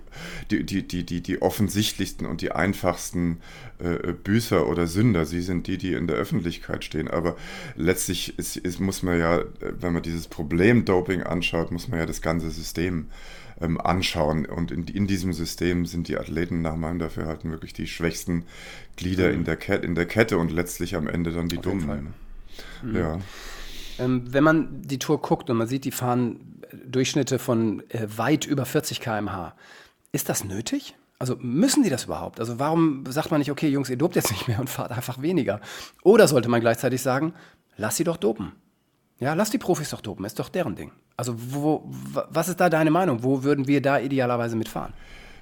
Die, 0.50 0.64
die, 0.64 0.86
die, 0.86 1.04
die, 1.04 1.20
die 1.22 1.42
offensichtlichsten 1.42 2.26
und 2.26 2.40
die 2.40 2.52
einfachsten 2.52 3.38
äh, 3.78 4.12
Büßer 4.12 4.68
oder 4.68 4.86
Sünder. 4.86 5.26
Sie 5.26 5.40
sind 5.40 5.66
die, 5.66 5.78
die 5.78 5.94
in 5.94 6.06
der 6.06 6.16
Öffentlichkeit 6.16 6.84
stehen. 6.84 7.08
Aber 7.08 7.36
letztlich 7.74 8.38
ist, 8.38 8.56
ist, 8.56 8.80
muss 8.80 9.02
man 9.02 9.18
ja, 9.18 9.40
wenn 9.60 9.92
man 9.92 10.02
dieses 10.02 10.28
Problem 10.28 10.84
Doping 10.84 11.22
anschaut, 11.22 11.72
muss 11.72 11.88
man 11.88 11.98
ja 12.00 12.06
das 12.06 12.22
ganze 12.22 12.50
System 12.50 13.06
ähm, 13.60 13.80
anschauen. 13.80 14.46
Und 14.46 14.70
in, 14.70 14.84
in, 14.84 15.06
diesem 15.06 15.32
System 15.32 15.86
sind 15.86 16.08
die 16.08 16.18
Athleten 16.18 16.62
nach 16.62 16.76
meinem 16.76 16.98
Dafürhalten 16.98 17.50
wirklich 17.50 17.72
die 17.72 17.86
schwächsten 17.86 18.44
Glieder 18.96 19.28
mhm. 19.28 19.34
in, 19.34 19.44
der 19.44 19.56
Kette, 19.56 19.86
in 19.86 19.94
der 19.94 20.06
Kette 20.06 20.38
und 20.38 20.52
letztlich 20.52 20.96
am 20.96 21.08
Ende 21.08 21.32
dann 21.32 21.48
die 21.48 21.58
Auf 21.58 21.64
Dummen. 21.64 22.14
Mhm. 22.82 22.96
Ja. 22.96 23.18
Ähm, 23.98 24.24
wenn 24.32 24.44
man 24.44 24.82
die 24.82 24.98
Tour 24.98 25.20
guckt 25.20 25.48
und 25.48 25.56
man 25.56 25.66
sieht, 25.66 25.84
die 25.84 25.90
fahren 25.90 26.60
Durchschnitte 26.86 27.38
von 27.38 27.82
äh, 27.90 28.06
weit 28.16 28.46
über 28.46 28.66
40 28.66 29.00
km/h, 29.00 29.54
ist 30.12 30.28
das 30.28 30.44
nötig? 30.44 30.94
Also 31.18 31.36
müssen 31.40 31.82
die 31.82 31.88
das 31.88 32.04
überhaupt? 32.04 32.40
Also 32.40 32.58
warum 32.58 33.04
sagt 33.08 33.30
man 33.30 33.38
nicht, 33.38 33.50
okay, 33.50 33.68
Jungs, 33.68 33.88
ihr 33.88 33.96
dopt 33.96 34.16
jetzt 34.16 34.30
nicht 34.30 34.48
mehr 34.48 34.60
und 34.60 34.68
fahrt 34.68 34.92
einfach 34.92 35.22
weniger? 35.22 35.60
Oder 36.02 36.28
sollte 36.28 36.50
man 36.50 36.60
gleichzeitig 36.60 37.00
sagen, 37.00 37.32
lass 37.76 37.96
sie 37.96 38.04
doch 38.04 38.18
dopen. 38.18 38.52
Ja, 39.18 39.34
lass 39.34 39.50
die 39.50 39.58
Profis 39.58 39.90
doch 39.90 40.00
dopen, 40.00 40.24
ist 40.24 40.38
doch 40.38 40.48
deren 40.48 40.74
Ding. 40.74 40.92
Also 41.16 41.34
wo, 41.36 41.82
was 41.86 42.48
ist 42.48 42.60
da 42.60 42.68
deine 42.68 42.90
Meinung? 42.90 43.22
Wo 43.22 43.42
würden 43.42 43.66
wir 43.66 43.80
da 43.80 43.98
idealerweise 43.98 44.56
mitfahren? 44.56 44.92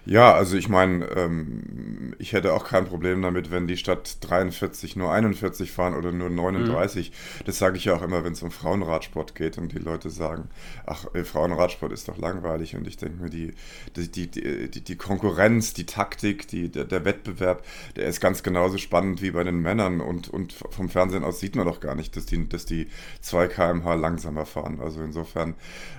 Ja, 0.07 0.35
also 0.35 0.57
ich 0.57 0.69
meine, 0.69 1.07
ähm, 1.17 2.15
ich 2.19 2.35
hätte 2.35 2.53
auch 2.53 2.67
kein 2.67 2.85
Problem 2.85 3.23
damit, 3.23 3.51
wenn 3.51 3.67
die 3.67 3.79
statt 3.79 4.19
43 4.21 4.97
nur 4.97 5.11
41 5.11 5.71
fahren 5.71 5.95
oder 5.95 6.13
nur 6.13 6.29
39. 6.29 7.11
Mhm. 7.11 7.45
Das 7.47 7.59
sage 7.59 7.79
ich 7.79 7.87
ja 7.87 7.95
auch 7.95 8.03
immer, 8.03 8.23
wenn 8.23 8.35
es 8.35 8.43
um 8.43 8.51
Frauenradsport 8.51 9.35
geht 9.35 9.57
und 9.57 9.73
die 9.73 9.79
Leute 9.79 10.11
sagen, 10.11 10.51
ach, 10.85 11.07
äh, 11.15 11.25
Frauenradsport 11.25 11.91
ist 11.93 12.09
doch 12.09 12.19
langweilig. 12.19 12.77
Und 12.77 12.87
ich 12.87 12.99
denke 12.99 13.23
mir, 13.23 13.31
die, 13.31 13.55
die, 13.97 14.11
die, 14.11 14.69
die, 14.69 14.85
die 14.85 14.97
Konkurrenz, 14.97 15.73
die 15.73 15.87
Taktik, 15.87 16.49
die, 16.49 16.71
der, 16.71 16.85
der, 16.85 17.07
Wettbewerb, 17.07 17.65
der 17.97 18.07
ist 18.07 18.21
ganz 18.21 18.43
genauso 18.43 18.77
spannend 18.77 19.23
wie 19.23 19.31
bei 19.31 19.43
den 19.43 19.61
Männern. 19.61 20.03
Und, 20.03 20.29
und 20.29 20.53
vom 20.53 20.91
Fernsehen 20.91 21.25
aus 21.25 21.41
sieht 21.41 21.57
man 21.57 21.65
doch 21.65 21.81
gar 21.81 21.95
nicht, 21.95 22.15
dass 22.17 22.27
die, 22.27 22.47
dass 22.47 22.67
die 22.67 22.89
2 23.23 23.49
km/h 23.49 23.95
langsamer 23.95 24.45
fahren. 24.45 24.81
Also 24.81 25.03
insofern 25.03 25.55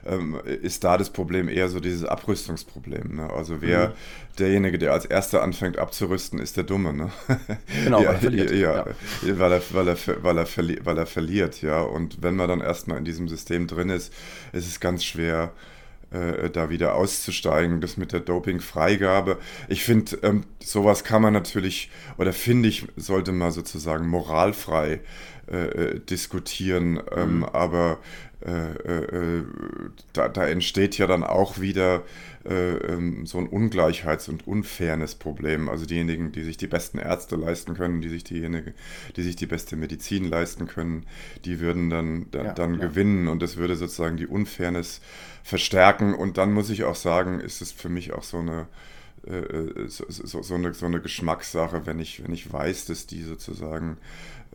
ähm, 0.06 0.40
ist 0.46 0.84
da 0.84 0.98
das 0.98 1.10
Problem 1.10 1.50
eher 1.50 1.70
so 1.70 1.80
dieses 1.80 2.06
Abrüstungsproblem. 2.06 3.16
Ne? 3.16 3.34
Also 3.34 3.62
wer... 3.64 3.90
Mhm 3.90 3.95
derjenige, 4.40 4.78
der 4.78 4.94
als 4.94 5.06
erster 5.06 5.42
anfängt 5.42 5.78
abzurüsten, 5.78 6.40
ist 6.40 6.58
der 6.58 6.64
Dumme. 6.64 6.94
Ne? 6.94 7.12
Genau, 7.84 8.02
ja, 8.02 8.08
weil 8.08 8.16
er 8.16 8.20
verliert. 8.20 8.52
Ja, 8.52 8.86
ja. 9.24 9.40
Weil, 9.40 9.52
er, 9.52 9.62
weil, 9.72 9.88
er, 9.88 9.98
weil, 10.24 10.38
er 10.38 10.46
verli 10.46 10.80
weil 10.84 10.98
er 10.98 11.06
verliert, 11.06 11.62
ja. 11.62 11.82
Und 11.82 12.22
wenn 12.22 12.36
man 12.36 12.48
dann 12.48 12.62
erstmal 12.62 12.98
in 12.98 13.06
diesem 13.06 13.28
System 13.28 13.68
drin 13.68 13.90
ist, 13.90 14.14
ist 14.54 14.68
es 14.68 14.80
ganz 14.80 15.04
schwer, 15.04 15.52
äh, 16.12 16.50
da 16.50 16.70
wieder 16.70 16.96
auszusteigen. 16.96 17.82
Das 17.82 17.98
mit 17.98 18.12
der 18.12 18.20
Dopingfreigabe. 18.20 19.38
Ich 19.68 19.84
finde, 19.84 20.18
ähm, 20.24 20.44
sowas 20.64 21.04
kann 21.04 21.22
man 21.22 21.34
natürlich, 21.34 21.92
oder 22.18 22.34
finde 22.34 22.70
ich, 22.70 22.88
sollte 22.96 23.32
man 23.32 23.52
sozusagen 23.52 24.08
moralfrei 24.08 25.02
äh, 25.52 25.58
äh 25.58 26.00
diskutieren. 26.00 27.02
Ähm, 27.16 27.38
mhm. 27.38 27.44
Aber 27.46 28.00
äh, 28.46 29.38
äh, 29.40 29.44
da, 30.14 30.30
da, 30.30 30.48
entsteht 30.48 30.98
ja 30.98 31.08
dann 31.08 31.24
auch 31.24 31.60
wieder 31.60 32.04
äh, 32.48 32.76
ähm, 32.76 33.26
so 33.26 33.40
ein 33.40 33.50
Ungleichheits- 33.50 34.30
und 34.30 34.46
Unfairness-Problem. 34.46 35.68
Also 35.68 35.86
diejenigen, 35.86 36.32
die 36.32 36.44
sich 36.44 36.58
die 36.58 36.68
besten 36.68 37.00
Ärzte 37.00 37.38
leisten 37.38 37.74
können, 37.74 38.02
die 38.02 38.10
sich 38.10 38.24
diejenigen, 38.24 38.74
die 39.16 39.24
sich 39.24 39.36
die 39.36 39.48
beste 39.48 39.76
Medizin 39.76 40.26
leisten 40.26 40.68
können, 40.68 41.08
die 41.44 41.60
würden 41.60 41.90
dann, 41.90 42.28
da, 42.30 42.44
ja, 42.44 42.54
dann 42.54 42.76
ja. 42.76 42.88
gewinnen 42.88 43.28
und 43.28 43.42
das 43.42 43.58
würde 43.58 43.76
sozusagen 43.76 44.18
die 44.18 44.28
Unfairness 44.28 45.02
verstärken. 45.44 46.14
Und 46.14 46.38
dann 46.38 46.54
muss 46.54 46.70
ich 46.70 46.84
auch 46.84 46.96
sagen, 46.96 47.40
ist 47.40 47.62
es 47.62 47.72
für 47.72 47.90
mich 47.90 48.14
auch 48.14 48.24
so 48.24 48.38
eine 48.38 48.68
äh, 49.28 49.88
so, 49.88 50.06
so, 50.10 50.42
so, 50.42 50.56
eine, 50.56 50.74
so 50.74 50.86
eine 50.86 51.02
Geschmackssache, 51.02 51.86
wenn 51.86 52.00
ich, 52.00 52.24
wenn 52.24 52.34
ich 52.34 52.52
weiß, 52.52 52.86
dass 52.86 53.08
die 53.08 53.24
sozusagen 53.24 53.98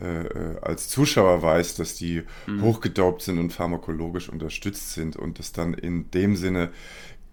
äh, 0.00 0.26
äh, 0.26 0.60
als 0.62 0.88
Zuschauer 0.88 1.42
weiß, 1.42 1.74
dass 1.74 1.94
die 1.94 2.22
mhm. 2.46 2.62
hochgedopt 2.62 3.22
sind 3.22 3.38
und 3.38 3.52
pharmakologisch 3.52 4.28
unterstützt 4.28 4.92
sind 4.92 5.16
und 5.16 5.38
dass 5.38 5.52
dann 5.52 5.74
in 5.74 6.10
dem 6.10 6.36
Sinne 6.36 6.70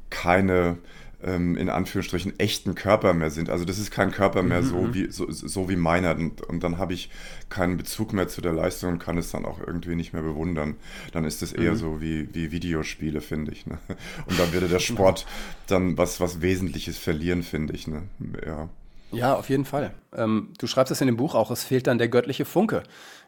keine 0.10 0.77
ähm, 1.27 1.57
in 1.57 1.69
Anführungsstrichen 1.69 2.39
echten 2.39 2.74
Körper 2.74 3.13
mehr 3.13 3.29
sind. 3.29 3.50
Also 3.50 3.65
das 3.65 3.77
ist 3.77 3.91
kein 3.91 4.12
Körper 4.12 4.43
mehr 4.43 4.62
mhm. 4.62 4.65
so, 4.65 4.75
mhm. 4.77 4.93
wie, 4.93 5.12
so, 5.12 5.29
so 5.29 5.69
wie 5.69 5.75
meiner. 5.75 6.15
Und, 6.15 6.41
und 6.41 6.63
dann 6.63 6.77
habe 6.77 6.93
ich 6.93 7.10
keinen 7.50 7.77
Bezug 7.77 8.13
mehr 8.13 8.27
zu 8.27 8.41
der 8.41 8.53
Leistung 8.53 8.93
und 8.93 9.00
kann 9.00 9.17
es 9.17 9.31
dann 9.31 9.46
auch 9.46 9.60
irgendwie 9.60 9.96
nicht 9.96 10.13
mehr 10.13 10.22
bewundern. 10.22 10.75
Dann 11.12 11.25
ist 11.25 11.43
es 11.43 11.51
eher 11.51 11.74
mhm. 11.74 11.77
so 11.77 12.01
wie, 12.01 12.34
wie 12.34 12.51
Videospiele, 12.51 13.22
finde 13.22 13.51
ich. 13.51 13.67
Ne? 13.67 13.77
Und 14.25 14.39
dann 14.39 14.53
würde 14.53 14.67
der 14.67 14.79
Sport 14.79 15.25
dann 15.67 15.98
was, 15.98 16.19
was 16.19 16.41
Wesentliches 16.41 16.98
verlieren, 16.98 17.43
finde 17.43 17.74
ich. 17.74 17.88
Ne? 17.88 18.03
Ja. 18.46 18.69
Ja, 19.12 19.36
auf 19.36 19.50
jeden 19.50 19.63
Fall. 19.63 19.93
Ähm, 20.13 20.50
du 20.57 20.67
schreibst 20.67 20.91
es 20.91 21.00
in 21.00 21.07
dem 21.07 21.15
Buch 21.15 21.34
auch, 21.34 21.50
es 21.50 21.63
fehlt 21.63 21.88
dann 21.88 21.98
der 21.98 22.10
göttliche 22.10 22.43
Funke. 22.43 22.84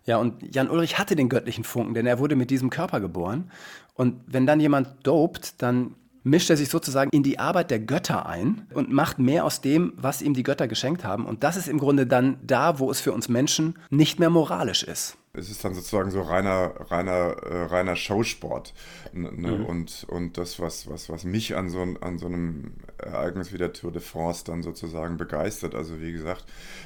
Ja, 0.06 0.18
und 0.18 0.54
Jan 0.54 0.70
Ulrich 0.70 0.98
hatte 0.98 1.16
den 1.16 1.30
göttlichen 1.30 1.64
Funken, 1.64 1.94
denn 1.94 2.06
er 2.06 2.20
wurde 2.20 2.36
mit 2.36 2.50
diesem 2.50 2.70
Körper 2.70 3.00
geboren. 3.00 3.50
Und 3.94 4.20
wenn 4.28 4.46
dann 4.46 4.60
jemand 4.60 4.90
dopt, 5.04 5.62
dann 5.62 5.96
mischt 6.24 6.50
er 6.50 6.58
sich 6.58 6.70
sozusagen 6.70 7.10
in 7.12 7.24
die 7.24 7.40
Arbeit 7.40 7.72
der 7.72 7.80
Götter 7.80 8.26
ein 8.26 8.68
und 8.74 8.92
macht 8.92 9.20
mehr 9.20 9.46
aus 9.46 9.62
dem, 9.62 9.94
was 9.96 10.22
ihm 10.22 10.34
die 10.34 10.44
Götter 10.44 10.68
geschenkt 10.68 11.04
haben. 11.04 11.26
Und 11.26 11.44
das 11.44 11.58
ist 11.58 11.68
im 11.68 11.80
Grunde 11.80 12.06
dann 12.06 12.38
da, 12.46 12.80
wo 12.80 12.92
es 12.92 13.00
für 13.02 13.12
uns 13.12 13.30
Menschen 13.30 13.76
nicht 13.90 14.20
mehr 14.20 14.30
moralisch 14.30 14.84
ist 14.84 15.18
es 15.40 15.50
ist 15.50 15.64
dann 15.66 15.74
sozusagen 15.74 16.12
so 16.12 16.22
reiner, 16.22 16.74
reiner, 16.92 17.38
äh, 17.44 17.64
reiner 17.66 17.96
Showsport. 17.96 18.74
Ne? 19.14 19.30
Mhm. 19.32 19.66
Und, 19.66 20.06
und 20.08 20.38
das, 20.38 20.60
was, 20.60 20.90
was, 20.90 21.10
was 21.10 21.24
mich 21.24 21.56
an 21.56 21.70
so, 21.70 21.82
an 22.02 22.18
so 22.20 22.28
einem 22.28 22.74
Ereignis 22.98 23.54
wie 23.54 23.58
der 23.58 23.74
Tour 23.74 23.92
de 23.92 24.02
France 24.02 24.44
dann 24.46 24.64
sozusagen 24.64 25.18
begeistert. 25.18 25.76
Also 25.76 26.02
wie 26.02 26.12
gesagt, 26.12 26.46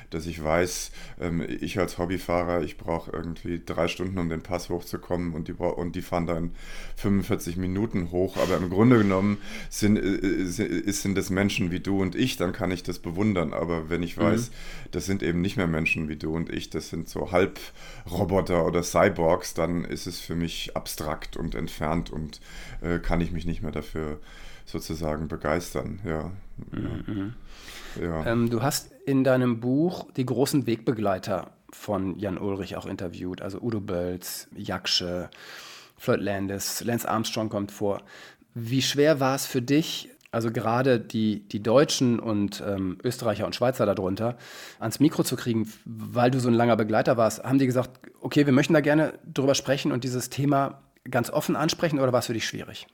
dass 0.10 0.26
ich 0.26 0.44
weiß, 0.44 0.92
ähm, 1.20 1.46
ich 1.62 1.80
als 1.80 1.98
Hobbyfahrer, 1.98 2.62
ich 2.62 2.78
brauche 2.78 3.12
irgendwie 3.12 3.62
drei 3.64 3.88
Stunden, 3.88 4.18
um 4.18 4.30
den 4.30 4.42
Pass 4.42 4.70
hochzukommen 4.70 5.34
und 5.34 5.48
die, 5.48 5.54
und 5.54 5.96
die 5.96 6.02
fahren 6.02 6.28
dann 6.28 6.52
45 6.98 7.58
Minuten 7.58 8.12
hoch. 8.12 8.38
Aber 8.38 8.58
im 8.58 8.70
Grunde 8.70 8.98
genommen 9.00 9.38
sind, 9.70 9.98
äh, 9.98 10.46
sind 10.46 11.16
das 11.16 11.30
Menschen 11.30 11.72
wie 11.72 11.80
du 11.80 12.02
und 12.02 12.16
ich, 12.16 12.38
dann 12.38 12.54
kann 12.54 12.72
ich 12.72 12.84
das 12.84 13.00
bewundern. 13.00 13.54
Aber 13.54 13.90
wenn 13.90 14.04
ich 14.04 14.18
mhm. 14.18 14.22
weiß, 14.22 14.50
mhm. 14.50 14.54
das 14.92 15.06
sind 15.06 15.24
eben 15.24 15.42
nicht 15.42 15.58
mehr 15.58 15.68
Menschen 15.68 16.10
wie 16.10 16.16
du 16.16 16.36
und 16.36 16.50
ich, 16.50 16.70
das 16.70 16.90
sind 16.90 17.10
so 17.10 17.32
Halbroboter, 17.32 18.43
Roboter 18.44 18.66
oder 18.66 18.84
Cyborgs, 18.84 19.54
dann 19.54 19.86
ist 19.86 20.06
es 20.06 20.20
für 20.20 20.36
mich 20.36 20.76
abstrakt 20.76 21.38
und 21.38 21.56
entfernt 21.56 22.10
und 22.10 22.40
äh, 22.82 23.00
kann 23.00 23.22
ich 23.22 23.32
mich 23.32 23.46
nicht 23.46 23.62
mehr 23.62 23.72
dafür 23.72 24.20
sozusagen 24.66 25.28
begeistern. 25.28 26.00
Ja. 26.06 26.32
Mhm. 26.72 27.34
ja. 28.00 28.26
Ähm, 28.26 28.50
du 28.50 28.62
hast 28.62 28.92
in 29.06 29.24
deinem 29.24 29.60
Buch 29.60 30.08
die 30.16 30.26
großen 30.26 30.66
Wegbegleiter 30.66 31.52
von 31.72 32.18
Jan 32.20 32.38
Ulrich 32.38 32.76
auch 32.76 32.86
interviewt, 32.86 33.42
also 33.42 33.60
Udo 33.60 33.80
Bölz, 33.80 34.48
Jaksche, 34.56 35.30
Floyd 35.98 36.22
Landis, 36.22 36.84
Lance 36.84 37.10
Armstrong 37.10 37.50
kommt 37.50 37.72
vor. 37.72 38.02
Wie 38.54 38.82
schwer 38.82 39.20
war 39.20 39.36
es 39.36 39.46
für 39.46 39.62
dich, 39.62 40.10
also 40.34 40.52
gerade 40.52 41.00
die, 41.00 41.48
die 41.48 41.62
Deutschen 41.62 42.20
und 42.20 42.64
ähm, 42.68 42.98
Österreicher 43.04 43.46
und 43.46 43.56
Schweizer 43.56 43.86
darunter, 43.86 44.36
ans 44.80 45.00
Mikro 45.00 45.24
zu 45.24 45.36
kriegen, 45.36 45.72
weil 45.86 46.32
du 46.32 46.40
so 46.40 46.50
ein 46.50 46.56
langer 46.56 46.76
Begleiter 46.76 47.18
warst, 47.18 47.44
haben 47.44 47.60
die 47.60 47.68
gesagt, 47.68 47.92
okay, 48.20 48.46
wir 48.48 48.54
möchten 48.54 48.74
da 48.74 48.82
gerne 48.82 49.14
drüber 49.32 49.54
sprechen 49.54 49.92
und 49.92 50.04
dieses 50.04 50.30
Thema 50.32 50.82
ganz 51.10 51.30
offen 51.30 51.56
ansprechen 51.56 52.00
oder 52.00 52.12
war 52.12 52.20
es 52.20 52.26
für 52.26 52.34
dich 52.34 52.48
schwierig? 52.48 52.88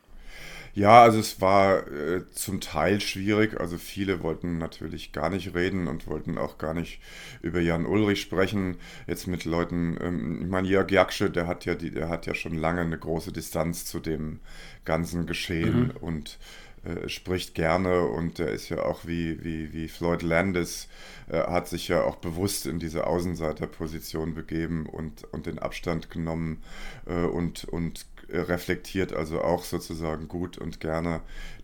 Ja, 0.73 1.01
also 1.01 1.19
es 1.19 1.41
war 1.41 1.87
äh, 1.87 2.29
zum 2.31 2.61
Teil 2.61 3.01
schwierig. 3.01 3.59
Also 3.59 3.77
viele 3.77 4.21
wollten 4.21 4.57
natürlich 4.57 5.11
gar 5.11 5.29
nicht 5.29 5.55
reden 5.55 5.87
und 5.87 6.07
wollten 6.07 6.37
auch 6.37 6.57
gar 6.57 6.73
nicht 6.73 7.01
über 7.41 7.59
Jan 7.59 7.85
Ulrich 7.85 8.21
sprechen. 8.21 8.77
Jetzt 9.07 9.27
mit 9.27 9.45
Leuten, 9.45 9.97
ähm, 10.01 10.41
ich 10.41 10.47
meine, 10.47 10.67
Jörg 10.67 10.91
Jaksche, 10.91 11.29
der 11.29 11.47
hat 11.47 11.65
ja 11.65 11.75
die, 11.75 11.91
der 11.91 12.09
hat 12.09 12.27
ja 12.27 12.35
schon 12.35 12.53
lange 12.53 12.81
eine 12.81 12.97
große 12.97 13.31
Distanz 13.31 13.85
zu 13.85 13.99
dem 13.99 14.39
ganzen 14.85 15.25
Geschehen 15.25 15.87
mhm. 15.87 15.97
und 16.01 16.37
äh, 16.83 17.09
spricht 17.09 17.55
gerne 17.55 18.05
und 18.05 18.39
der 18.39 18.49
ist 18.49 18.69
ja 18.69 18.83
auch 18.83 19.05
wie, 19.05 19.43
wie, 19.43 19.73
wie 19.73 19.87
Floyd 19.87 20.21
Landis, 20.21 20.87
äh, 21.27 21.39
hat 21.39 21.67
sich 21.67 21.87
ja 21.87 22.03
auch 22.03 22.15
bewusst 22.15 22.65
in 22.65 22.79
diese 22.79 23.07
Außenseiterposition 23.07 24.33
begeben 24.33 24.85
und, 24.85 25.25
und 25.33 25.45
den 25.45 25.59
Abstand 25.59 26.09
genommen 26.09 26.61
äh, 27.05 27.23
und, 27.23 27.65
und 27.65 28.05
reflektiert 28.31 29.13
also 29.13 29.41
auch 29.41 29.63
sozusagen 29.63 30.27
gut 30.27 30.57
und 30.57 30.79
gerne 30.79 31.21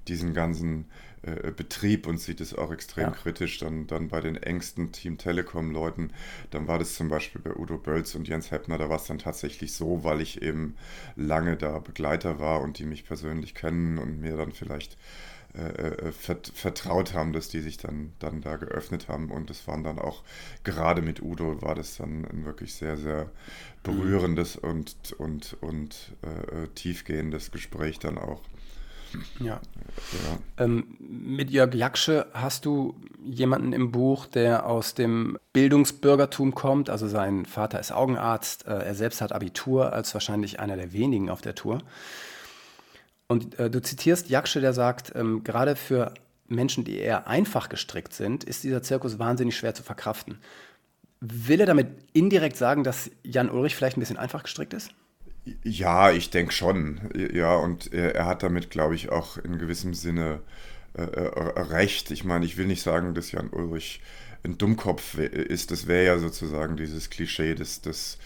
diesen 0.08 0.34
ganzen 0.34 0.86
äh, 1.26 1.52
Betrieb 1.52 2.06
und 2.08 2.20
sieht 2.20 2.40
es 2.40 2.54
auch 2.54 2.72
extrem 2.72 3.06
ja. 3.06 3.12
kritisch. 3.12 3.58
Dann, 3.58 3.88
dann 3.88 4.10
bei 4.10 4.22
den 4.22 4.36
engsten 4.36 4.92
Team 4.92 5.18
Telekom-Leuten, 5.18 6.12
dann 6.52 6.68
war 6.68 6.78
das 6.78 6.96
zum 6.96 7.10
Beispiel 7.10 7.42
bei 7.42 7.56
Udo 7.56 7.78
Bölz 7.78 8.14
und 8.16 8.28
Jens 8.28 8.52
Heppner, 8.52 8.78
da 8.78 8.90
war 8.90 8.98
es 8.98 9.06
dann 9.06 9.18
tatsächlich 9.18 9.74
so, 9.74 10.04
weil 10.04 10.22
ich 10.22 10.42
eben 10.42 10.76
lange 11.16 11.58
da 11.58 11.80
Begleiter 11.80 12.40
war 12.40 12.62
und 12.62 12.78
die 12.80 12.86
mich 12.86 13.06
persönlich 13.06 13.56
kennen 13.56 13.98
und 13.98 14.20
mir 14.20 14.38
dann 14.38 14.52
vielleicht 14.52 14.98
äh, 15.56 16.10
äh 16.10 16.12
vertraut 16.12 17.14
haben, 17.14 17.34
dass 17.34 17.50
die 17.50 17.62
sich 17.62 17.78
dann, 17.78 18.14
dann 18.20 18.42
da 18.42 18.58
geöffnet 18.58 19.08
haben. 19.08 19.32
Und 19.32 19.50
es 19.50 19.68
waren 19.68 19.84
dann 19.84 19.98
auch, 19.98 20.24
gerade 20.64 21.02
mit 21.02 21.22
Udo 21.22 21.62
war 21.62 21.76
das 21.76 21.98
dann 21.98 22.26
ein 22.26 22.46
wirklich 22.46 22.76
sehr, 22.76 22.98
sehr 22.98 23.32
berührendes 23.84 24.58
und, 24.58 25.14
und, 25.18 25.58
und 25.62 26.14
äh, 26.22 26.68
tiefgehendes 26.76 27.52
Gespräch 27.52 28.00
dann 28.00 28.18
auch. 28.18 28.42
Ja. 29.40 29.60
ja. 30.12 30.64
Ähm, 30.64 30.98
mit 31.00 31.50
Jörg 31.52 31.74
Jaksche 31.74 32.28
hast 32.34 32.66
du 32.66 32.96
jemanden 33.24 33.74
im 33.74 33.92
Buch, 33.92 34.26
der 34.28 34.66
aus 34.66 34.94
dem 34.94 35.38
Bildungsbürgertum 35.54 36.54
kommt. 36.54 36.90
Also 36.90 37.08
sein 37.08 37.46
Vater 37.46 37.80
ist 37.80 37.92
Augenarzt, 37.92 38.68
äh, 38.68 38.72
er 38.72 38.96
selbst 38.96 39.22
hat 39.22 39.32
Abitur 39.32 39.94
als 39.94 40.14
wahrscheinlich 40.14 40.60
einer 40.60 40.76
der 40.76 40.94
wenigen 40.94 41.30
auf 41.30 41.42
der 41.42 41.56
Tour. 41.56 41.80
Und 43.28 43.58
äh, 43.60 43.70
du 43.70 43.82
zitierst 43.82 44.30
Jaksche, 44.30 44.62
der 44.62 44.74
sagt, 44.74 45.14
ähm, 45.16 45.44
gerade 45.44 45.76
für 45.76 46.14
Menschen, 46.48 46.84
die 46.84 47.00
eher 47.00 47.28
einfach 47.28 47.70
gestrickt 47.70 48.14
sind, 48.14 48.44
ist 48.44 48.64
dieser 48.64 48.84
Zirkus 48.84 49.18
wahnsinnig 49.18 49.58
schwer 49.58 49.74
zu 49.74 49.82
verkraften. 49.82 50.38
Will 51.22 51.60
er 51.60 51.66
damit 51.66 51.88
indirekt 52.14 52.58
sagen, 52.58 52.84
dass 52.84 53.10
Jan 53.24 53.50
Ulrich 53.50 53.76
vielleicht 53.76 53.98
ein 53.98 54.02
bisschen 54.02 54.18
einfach 54.18 54.44
gestrickt 54.44 54.74
ist? 54.74 54.92
Ja, 55.64 56.12
ich 56.12 56.30
denke 56.32 56.52
schon. 56.54 57.00
Ja, 57.34 57.56
und 57.56 57.94
er, 57.94 58.26
hat 58.26 58.44
damit, 58.44 58.70
glaube 58.70 58.96
ich, 58.96 59.10
auch 59.10 59.38
in 59.38 59.60
gewissem 59.60 59.94
Sinne 59.94 60.42
äh, 60.98 61.04
äh, 61.04 61.60
recht. 61.60 62.12
Ich 62.12 62.24
meine, 62.24 62.46
ich 62.46 62.58
will 62.58 62.66
nicht 62.66 62.82
sagen, 62.82 63.14
dass 63.14 63.32
Jan 63.32 63.50
Ulrich 63.50 64.02
ein 64.44 64.58
Dummkopf 64.58 65.18
ist. 65.18 65.72
Das 65.72 65.88
wäre 65.88 66.06
ja 66.06 66.20
sozusagen 66.20 66.78
dieses 66.78 67.10
Klischee 67.10 67.54
des, 67.56 67.82
des 67.82 68.18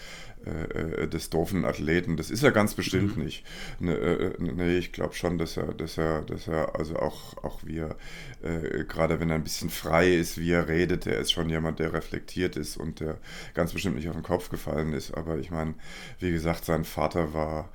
äh, 0.46 1.02
äh, 1.02 1.08
des 1.08 1.28
doofen 1.28 1.64
Athleten. 1.64 2.16
Das 2.16 2.30
ist 2.30 2.42
er 2.42 2.50
ganz 2.50 2.74
bestimmt 2.74 3.16
mhm. 3.16 3.24
nicht. 3.24 3.44
Ne, 3.78 3.94
äh, 3.94 4.34
nee, 4.38 4.78
ich 4.78 4.92
glaube 4.92 5.14
schon, 5.14 5.36
dass 5.36 5.56
er, 5.56 5.74
dass 5.74 5.98
er, 5.98 6.22
dass 6.22 6.48
er, 6.48 6.78
also 6.78 6.96
auch, 6.96 7.36
auch 7.44 7.60
wie 7.64 7.78
er, 7.78 7.96
äh, 8.42 8.84
gerade 8.84 9.20
wenn 9.20 9.28
er 9.28 9.36
ein 9.36 9.44
bisschen 9.44 9.68
frei 9.68 10.14
ist, 10.14 10.38
wie 10.38 10.52
er 10.52 10.68
redet, 10.68 11.06
er 11.06 11.18
ist 11.18 11.32
schon 11.32 11.50
jemand, 11.50 11.78
der 11.78 11.92
reflektiert 11.92 12.56
ist 12.56 12.78
und 12.78 13.00
der 13.00 13.18
ganz 13.52 13.72
bestimmt 13.72 13.96
nicht 13.96 14.08
auf 14.08 14.16
den 14.16 14.22
Kopf 14.22 14.48
gefallen 14.48 14.94
ist. 14.94 15.12
Aber 15.12 15.38
ich 15.38 15.50
meine, 15.50 15.74
wie 16.20 16.30
gesagt, 16.30 16.64
sein 16.64 16.84
Vater 16.84 17.34
war 17.34 17.68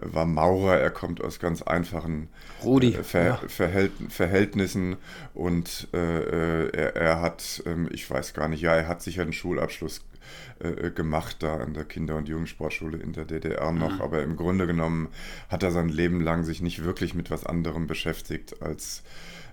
war 0.00 0.26
Maurer, 0.26 0.78
er 0.78 0.90
kommt 0.90 1.22
aus 1.22 1.38
ganz 1.38 1.62
einfachen 1.62 2.28
äh, 2.64 3.02
Ver 3.02 3.24
ja. 3.24 3.40
Verhält 3.48 3.92
Verhältnissen 4.08 4.96
und 5.34 5.88
äh, 5.92 6.70
er, 6.70 6.96
er, 6.96 7.20
hat, 7.20 7.62
ähm, 7.66 7.88
ich 7.92 8.08
weiß 8.10 8.34
gar 8.34 8.48
nicht, 8.48 8.60
ja, 8.60 8.74
er 8.74 8.88
hat 8.88 9.02
sicher 9.02 9.22
einen 9.22 9.32
Schulabschluss 9.32 10.02
äh, 10.58 10.90
gemacht 10.90 11.36
da 11.40 11.58
an 11.58 11.74
der 11.74 11.84
Kinder- 11.84 12.16
und 12.16 12.28
Jugendsportschule 12.28 12.98
in 12.98 13.12
der 13.12 13.24
DDR 13.24 13.72
noch. 13.72 13.96
Mhm. 13.96 14.02
Aber 14.02 14.22
im 14.22 14.36
Grunde 14.36 14.66
genommen 14.66 15.08
hat 15.48 15.62
er 15.62 15.70
sein 15.70 15.88
Leben 15.88 16.20
lang 16.20 16.44
sich 16.44 16.60
nicht 16.60 16.84
wirklich 16.84 17.14
mit 17.14 17.30
was 17.30 17.44
anderem 17.44 17.86
beschäftigt 17.86 18.62
als 18.62 19.02
äh, 19.02 19.45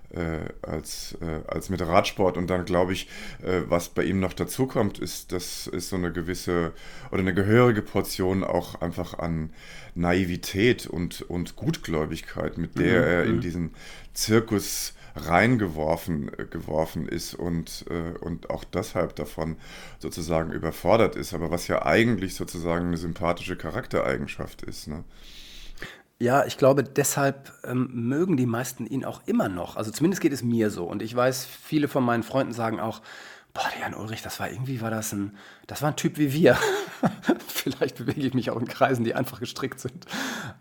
als, 0.62 1.16
äh, 1.20 1.40
als 1.48 1.70
mit 1.70 1.80
Radsport. 1.80 2.36
Und 2.36 2.48
dann 2.48 2.64
glaube 2.64 2.92
ich, 2.92 3.08
äh, 3.42 3.62
was 3.68 3.88
bei 3.88 4.04
ihm 4.04 4.20
noch 4.20 4.32
dazu 4.32 4.66
kommt, 4.66 4.98
ist, 4.98 5.32
das 5.32 5.66
ist 5.66 5.88
so 5.88 5.96
eine 5.96 6.12
gewisse 6.12 6.72
oder 7.10 7.20
eine 7.20 7.34
gehörige 7.34 7.82
Portion 7.82 8.44
auch 8.44 8.80
einfach 8.80 9.18
an 9.18 9.50
Naivität 9.94 10.86
und, 10.86 11.22
und 11.22 11.56
Gutgläubigkeit, 11.56 12.58
mit 12.58 12.78
der 12.78 13.00
mhm. 13.00 13.08
er 13.08 13.24
in 13.24 13.36
mhm. 13.36 13.40
diesen 13.40 13.70
Zirkus 14.12 14.94
reingeworfen 15.16 16.30
äh, 16.38 16.44
geworfen 16.44 17.08
ist 17.08 17.34
und, 17.34 17.84
äh, 17.88 18.18
und 18.18 18.50
auch 18.50 18.64
deshalb 18.64 19.14
davon 19.16 19.56
sozusagen 19.98 20.52
überfordert 20.52 21.16
ist, 21.16 21.34
aber 21.34 21.50
was 21.50 21.68
ja 21.68 21.84
eigentlich 21.86 22.34
sozusagen 22.34 22.88
eine 22.88 22.96
sympathische 22.96 23.56
Charaktereigenschaft 23.56 24.62
ist. 24.62 24.88
Ne? 24.88 25.04
Ja, 26.20 26.44
ich 26.44 26.56
glaube, 26.58 26.84
deshalb 26.84 27.52
ähm, 27.64 27.90
mögen 27.92 28.36
die 28.36 28.46
meisten 28.46 28.86
ihn 28.86 29.04
auch 29.04 29.22
immer 29.26 29.48
noch. 29.48 29.76
Also 29.76 29.90
zumindest 29.90 30.22
geht 30.22 30.32
es 30.32 30.42
mir 30.42 30.70
so. 30.70 30.84
Und 30.84 31.02
ich 31.02 31.14
weiß, 31.14 31.44
viele 31.44 31.88
von 31.88 32.04
meinen 32.04 32.22
Freunden 32.22 32.52
sagen 32.52 32.80
auch, 32.80 33.02
boah, 33.52 33.64
der 33.74 33.82
Jan 33.82 33.94
Ulrich, 33.94 34.22
das 34.22 34.38
war 34.40 34.50
irgendwie, 34.50 34.80
war 34.80 34.90
das 34.90 35.12
ein, 35.12 35.36
das 35.66 35.82
war 35.82 35.90
ein 35.90 35.96
Typ 35.96 36.18
wie 36.18 36.32
wir. 36.32 36.56
Vielleicht 37.48 37.96
bewege 37.96 38.26
ich 38.26 38.34
mich 38.34 38.50
auch 38.50 38.60
in 38.60 38.68
Kreisen, 38.68 39.04
die 39.04 39.14
einfach 39.14 39.40
gestrickt 39.40 39.80
sind. 39.80 40.06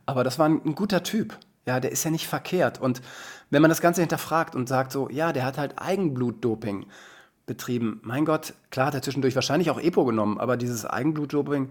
Aber 0.05 0.23
das 0.23 0.39
war 0.39 0.49
ein, 0.49 0.61
ein 0.65 0.75
guter 0.75 1.03
Typ. 1.03 1.37
Ja, 1.65 1.79
der 1.79 1.91
ist 1.91 2.03
ja 2.03 2.11
nicht 2.11 2.27
verkehrt. 2.27 2.81
Und 2.81 3.01
wenn 3.49 3.61
man 3.61 3.69
das 3.69 3.81
Ganze 3.81 4.01
hinterfragt 4.01 4.55
und 4.55 4.67
sagt 4.67 4.91
so, 4.91 5.09
ja, 5.09 5.33
der 5.33 5.45
hat 5.45 5.57
halt 5.57 5.79
Eigenblutdoping 5.79 6.87
betrieben. 7.45 7.99
Mein 8.03 8.25
Gott, 8.25 8.53
klar 8.71 8.87
hat 8.87 8.95
er 8.95 9.01
zwischendurch 9.01 9.35
wahrscheinlich 9.35 9.69
auch 9.69 9.79
Epo 9.79 10.05
genommen, 10.05 10.39
aber 10.39 10.57
dieses 10.57 10.85
Eigenblutdoping, 10.85 11.69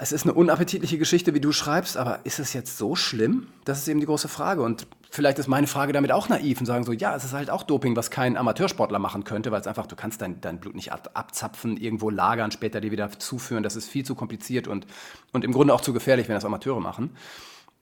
es 0.00 0.12
ist 0.12 0.24
eine 0.24 0.34
unappetitliche 0.34 0.98
Geschichte, 0.98 1.34
wie 1.34 1.40
du 1.40 1.52
schreibst, 1.52 1.96
aber 1.96 2.20
ist 2.24 2.40
es 2.40 2.52
jetzt 2.52 2.78
so 2.78 2.96
schlimm? 2.96 3.48
Das 3.64 3.78
ist 3.78 3.88
eben 3.88 4.00
die 4.00 4.06
große 4.06 4.28
Frage. 4.28 4.62
Und 4.62 4.86
vielleicht 5.10 5.38
ist 5.38 5.46
meine 5.46 5.68
Frage 5.68 5.92
damit 5.92 6.10
auch 6.10 6.28
naiv 6.28 6.58
und 6.60 6.66
sagen 6.66 6.84
so, 6.84 6.92
ja, 6.92 7.14
es 7.14 7.24
ist 7.24 7.32
halt 7.32 7.48
auch 7.48 7.62
Doping, 7.62 7.94
was 7.94 8.10
kein 8.10 8.36
Amateursportler 8.36 8.98
machen 8.98 9.22
könnte, 9.22 9.52
weil 9.52 9.60
es 9.60 9.66
einfach, 9.66 9.86
du 9.86 9.94
kannst 9.94 10.20
dein, 10.20 10.40
dein 10.40 10.58
Blut 10.58 10.74
nicht 10.74 10.92
ab, 10.92 11.10
abzapfen, 11.14 11.76
irgendwo 11.76 12.10
lagern, 12.10 12.50
später 12.50 12.80
dir 12.80 12.90
wieder 12.90 13.10
zuführen. 13.18 13.62
Das 13.62 13.76
ist 13.76 13.88
viel 13.88 14.04
zu 14.04 14.16
kompliziert 14.16 14.66
und, 14.66 14.86
und 15.32 15.44
im 15.44 15.52
Grunde 15.52 15.72
auch 15.72 15.80
zu 15.80 15.92
gefährlich, 15.92 16.28
wenn 16.28 16.34
das 16.34 16.44
Amateure 16.44 16.80
machen. 16.80 17.10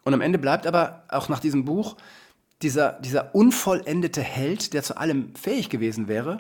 Und 0.05 0.13
am 0.13 0.21
Ende 0.21 0.39
bleibt 0.39 0.67
aber 0.67 1.05
auch 1.09 1.29
nach 1.29 1.41
diesem 1.41 1.65
Buch 1.65 1.97
dieser, 2.63 2.93
dieser 3.01 3.35
unvollendete 3.35 4.23
Held, 4.23 4.75
der 4.75 4.83
zu 4.83 4.97
allem 4.97 5.35
fähig 5.35 5.71
gewesen 5.71 6.09
wäre. 6.09 6.39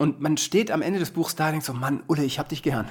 Und 0.00 0.20
man 0.20 0.36
steht 0.36 0.70
am 0.70 0.80
Ende 0.80 1.00
des 1.00 1.10
Buchs 1.10 1.34
da 1.34 1.46
und 1.46 1.52
denkt 1.52 1.66
so, 1.66 1.72
Mann, 1.72 2.04
Ulle, 2.06 2.24
ich 2.24 2.38
hab 2.38 2.48
dich 2.48 2.62
gern. 2.62 2.88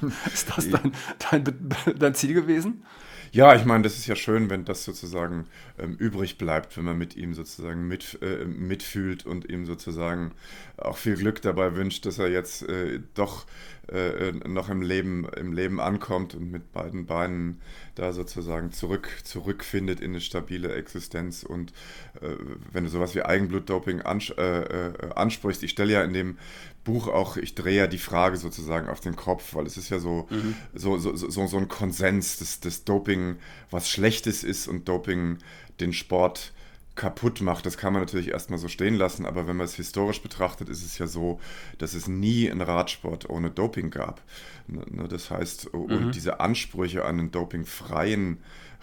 ist 0.26 0.50
das 0.54 0.68
dein, 0.68 0.92
dein, 1.30 1.74
dein 1.98 2.14
Ziel 2.14 2.34
gewesen? 2.34 2.84
Ja, 3.32 3.54
ich 3.56 3.64
meine, 3.64 3.82
das 3.82 3.96
ist 3.96 4.06
ja 4.06 4.14
schön, 4.14 4.48
wenn 4.48 4.64
das 4.64 4.84
sozusagen 4.84 5.46
ähm, 5.78 5.96
übrig 5.96 6.38
bleibt, 6.38 6.76
wenn 6.76 6.84
man 6.84 6.98
mit 6.98 7.16
ihm 7.16 7.34
sozusagen 7.34 7.88
mit, 7.88 8.18
äh, 8.22 8.44
mitfühlt 8.44 9.26
und 9.26 9.50
ihm 9.50 9.66
sozusagen 9.66 10.32
auch 10.76 10.98
viel 10.98 11.16
Glück 11.16 11.42
dabei 11.42 11.74
wünscht, 11.74 12.06
dass 12.06 12.20
er 12.20 12.28
jetzt 12.28 12.62
äh, 12.68 13.00
doch 13.14 13.46
äh, 13.88 14.30
noch 14.46 14.68
im 14.68 14.82
Leben, 14.82 15.26
im 15.36 15.52
Leben 15.52 15.80
ankommt 15.80 16.34
und 16.34 16.52
mit 16.52 16.72
beiden 16.72 17.06
Beinen 17.06 17.60
da 17.94 18.12
sozusagen 18.12 18.72
zurück, 18.72 19.08
zurückfindet 19.24 20.00
in 20.00 20.10
eine 20.10 20.20
stabile 20.20 20.74
Existenz. 20.74 21.42
Und 21.42 21.72
äh, 22.20 22.36
wenn 22.72 22.84
du 22.84 22.90
sowas 22.90 23.14
wie 23.14 23.22
Eigenblutdoping 23.22 24.02
ans 24.02 24.30
äh, 24.30 24.42
äh, 24.42 25.12
ansprichst, 25.14 25.62
ich 25.62 25.70
stelle 25.70 25.92
ja 25.92 26.02
in 26.02 26.12
dem 26.12 26.38
Buch 26.84 27.08
auch, 27.08 27.36
ich 27.36 27.54
drehe 27.54 27.76
ja 27.76 27.86
die 27.86 27.98
Frage 27.98 28.36
sozusagen 28.36 28.88
auf 28.88 29.00
den 29.00 29.16
Kopf, 29.16 29.54
weil 29.54 29.66
es 29.66 29.76
ist 29.76 29.88
ja 29.88 29.98
so, 29.98 30.26
mhm. 30.30 30.54
so, 30.74 30.98
so, 30.98 31.14
so, 31.16 31.46
so 31.46 31.56
ein 31.56 31.68
Konsens, 31.68 32.38
dass 32.38 32.60
das 32.60 32.84
Doping 32.84 33.36
was 33.70 33.88
Schlechtes 33.88 34.44
ist 34.44 34.68
und 34.68 34.88
Doping 34.88 35.38
den 35.80 35.92
Sport 35.92 36.52
kaputt 36.94 37.40
macht. 37.40 37.66
Das 37.66 37.76
kann 37.76 37.92
man 37.92 38.02
natürlich 38.02 38.28
erstmal 38.28 38.58
so 38.58 38.68
stehen 38.68 38.94
lassen, 38.94 39.26
aber 39.26 39.46
wenn 39.46 39.56
man 39.56 39.64
es 39.64 39.74
historisch 39.74 40.22
betrachtet, 40.22 40.68
ist 40.68 40.84
es 40.84 40.98
ja 40.98 41.06
so, 41.06 41.40
dass 41.78 41.94
es 41.94 42.08
nie 42.08 42.50
einen 42.50 42.60
Radsport 42.60 43.28
ohne 43.28 43.50
Doping 43.50 43.90
gab. 43.90 44.22
Ne, 44.66 44.84
ne, 44.88 45.08
das 45.08 45.30
heißt, 45.30 45.66
und 45.68 46.06
mhm. 46.06 46.12
diese 46.12 46.40
Ansprüche 46.40 47.04
an 47.04 47.18
einen 47.18 47.30
dopingfreien 47.30 48.38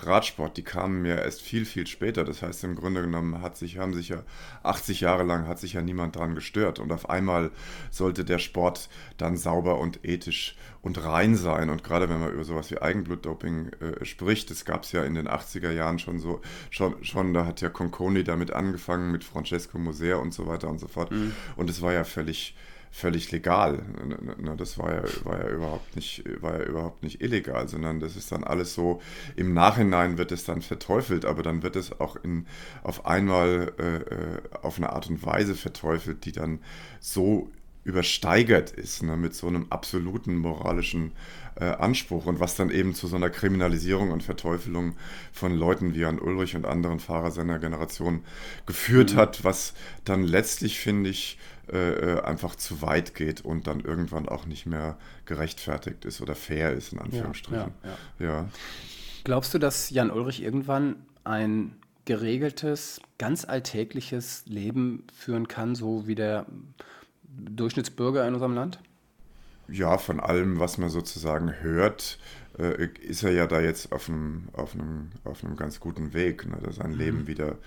Radsport, 0.05 0.57
die 0.57 0.63
kamen 0.63 1.05
ja 1.05 1.15
erst 1.15 1.41
viel, 1.41 1.65
viel 1.65 1.87
später. 1.87 2.23
Das 2.23 2.41
heißt, 2.41 2.63
im 2.63 2.75
Grunde 2.75 3.01
genommen 3.01 3.41
hat 3.41 3.57
sich, 3.57 3.77
haben 3.77 3.93
sich 3.93 4.09
ja 4.09 4.23
80 4.63 5.01
Jahre 5.01 5.23
lang 5.23 5.47
hat 5.47 5.59
sich 5.59 5.73
ja 5.73 5.81
niemand 5.81 6.15
dran 6.15 6.35
gestört. 6.35 6.79
Und 6.79 6.91
auf 6.91 7.09
einmal 7.09 7.51
sollte 7.89 8.23
der 8.25 8.39
Sport 8.39 8.89
dann 9.17 9.37
sauber 9.37 9.79
und 9.79 10.03
ethisch 10.03 10.55
und 10.81 11.03
rein 11.03 11.35
sein. 11.35 11.69
Und 11.69 11.83
gerade 11.83 12.09
wenn 12.09 12.19
man 12.19 12.33
über 12.33 12.43
sowas 12.43 12.71
wie 12.71 12.81
Eigenblutdoping 12.81 13.71
äh, 13.79 14.05
spricht, 14.05 14.49
das 14.49 14.65
gab 14.65 14.83
es 14.83 14.91
ja 14.91 15.03
in 15.03 15.15
den 15.15 15.27
80er 15.27 15.71
Jahren 15.71 15.99
schon 15.99 16.19
so, 16.19 16.41
schon, 16.69 17.03
schon, 17.03 17.33
da 17.33 17.45
hat 17.45 17.61
ja 17.61 17.69
Conconi 17.69 18.23
damit 18.23 18.51
angefangen, 18.51 19.11
mit 19.11 19.23
Francesco 19.23 19.77
Moser 19.77 20.19
und 20.19 20.33
so 20.33 20.47
weiter 20.47 20.69
und 20.69 20.79
so 20.79 20.87
fort. 20.87 21.11
Mhm. 21.11 21.33
Und 21.55 21.69
es 21.69 21.81
war 21.81 21.93
ja 21.93 22.03
völlig 22.03 22.55
völlig 22.91 23.31
legal. 23.31 23.83
Das 24.57 24.77
war 24.77 24.93
ja, 24.93 25.03
war 25.23 25.39
ja 25.39 25.49
überhaupt 25.49 25.95
nicht, 25.95 26.23
war 26.41 26.59
ja 26.59 26.65
überhaupt 26.65 27.03
nicht 27.03 27.21
illegal, 27.21 27.67
sondern 27.67 27.99
das 27.99 28.17
ist 28.17 28.31
dann 28.31 28.43
alles 28.43 28.73
so, 28.73 29.01
im 29.35 29.53
Nachhinein 29.53 30.17
wird 30.17 30.31
es 30.31 30.43
dann 30.43 30.61
verteufelt, 30.61 31.25
aber 31.25 31.41
dann 31.41 31.63
wird 31.63 31.77
es 31.77 31.99
auch 31.99 32.17
in, 32.17 32.45
auf 32.83 33.05
einmal 33.05 33.73
äh, 33.79 33.95
äh 33.95 34.41
auf 34.61 34.77
eine 34.77 34.91
Art 34.91 35.09
und 35.09 35.25
Weise 35.25 35.55
verteufelt, 35.55 36.25
die 36.25 36.33
dann 36.33 36.59
so 36.99 37.49
übersteigert 37.83 38.71
ist, 38.71 39.01
ne, 39.01 39.17
mit 39.17 39.33
so 39.33 39.47
einem 39.47 39.67
absoluten 39.69 40.37
moralischen 40.37 41.13
äh, 41.55 41.65
Anspruch 41.65 42.25
und 42.25 42.39
was 42.39 42.55
dann 42.55 42.69
eben 42.69 42.93
zu 42.93 43.07
so 43.07 43.15
einer 43.15 43.29
Kriminalisierung 43.29 44.11
und 44.11 44.21
Verteufelung 44.21 44.95
von 45.31 45.55
Leuten 45.55 45.95
wie 45.95 46.01
Jan 46.01 46.19
Ulrich 46.19 46.55
und 46.55 46.65
anderen 46.65 46.99
Fahrer 46.99 47.31
seiner 47.31 47.57
Generation 47.57 48.23
geführt 48.67 49.13
mhm. 49.13 49.17
hat, 49.17 49.43
was 49.43 49.73
dann 50.05 50.23
letztlich, 50.23 50.79
finde 50.79 51.09
ich, 51.09 51.39
äh, 51.71 51.91
äh, 51.91 52.21
einfach 52.21 52.55
zu 52.55 52.81
weit 52.81 53.15
geht 53.15 53.41
und 53.41 53.67
dann 53.67 53.79
irgendwann 53.79 54.27
auch 54.27 54.45
nicht 54.45 54.65
mehr 54.65 54.97
gerechtfertigt 55.25 56.05
ist 56.05 56.21
oder 56.21 56.35
fair 56.35 56.73
ist, 56.73 56.93
in 56.93 56.99
Anführungsstrichen. 56.99 57.71
Ja, 57.83 57.89
ja, 58.19 58.25
ja. 58.25 58.49
Glaubst 59.23 59.53
du, 59.53 59.57
dass 59.59 59.89
Jan 59.89 60.11
Ulrich 60.11 60.41
irgendwann 60.41 60.95
ein 61.23 61.75
geregeltes, 62.05 62.99
ganz 63.17 63.45
alltägliches 63.45 64.43
Leben 64.47 65.05
führen 65.13 65.47
kann, 65.47 65.75
so 65.75 66.07
wie 66.07 66.15
der 66.15 66.45
Durchschnittsbürger 67.23 68.27
in 68.27 68.33
unserem 68.33 68.53
Land? 68.53 68.79
Ja, 69.69 69.97
von 69.97 70.19
allem, 70.19 70.59
was 70.59 70.77
man 70.77 70.89
sozusagen 70.89 71.53
hört, 71.61 72.17
äh, 72.57 72.87
ist 73.01 73.23
er 73.23 73.31
ja 73.31 73.47
da 73.47 73.61
jetzt 73.61 73.91
auf 73.91 74.09
einem, 74.09 74.49
auf 74.53 74.73
einem, 74.73 75.11
auf 75.23 75.43
einem 75.43 75.55
ganz 75.55 75.79
guten 75.79 76.13
Weg, 76.13 76.45
ne, 76.45 76.57
sein 76.71 76.91
mhm. 76.91 76.97
Leben 76.97 77.27
wieder, 77.27 77.57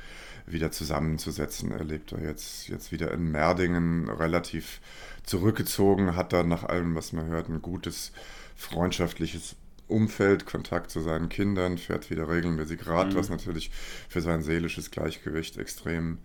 wieder 0.46 0.70
zusammenzusetzen. 0.70 1.70
Er 1.70 1.84
lebt 1.84 2.12
da 2.12 2.18
jetzt, 2.18 2.68
jetzt 2.68 2.92
wieder 2.92 3.10
in 3.12 3.30
Merdingen 3.30 4.08
relativ 4.08 4.80
zurückgezogen, 5.24 6.16
hat 6.16 6.32
da 6.32 6.42
nach 6.42 6.64
allem, 6.64 6.94
was 6.94 7.12
man 7.12 7.26
hört, 7.26 7.48
ein 7.48 7.62
gutes 7.62 8.12
freundschaftliches 8.56 9.56
Umfeld, 9.86 10.46
Kontakt 10.46 10.90
zu 10.90 11.00
seinen 11.00 11.28
Kindern, 11.28 11.76
fährt 11.76 12.10
wieder 12.10 12.28
regelmäßig 12.28 12.86
Rad, 12.86 13.12
mhm. 13.12 13.16
was 13.16 13.28
natürlich 13.28 13.70
für 14.08 14.20
sein 14.20 14.42
seelisches 14.42 14.90
Gleichgewicht 14.90 15.58
extrem, 15.58 16.14
äh, 16.14 16.18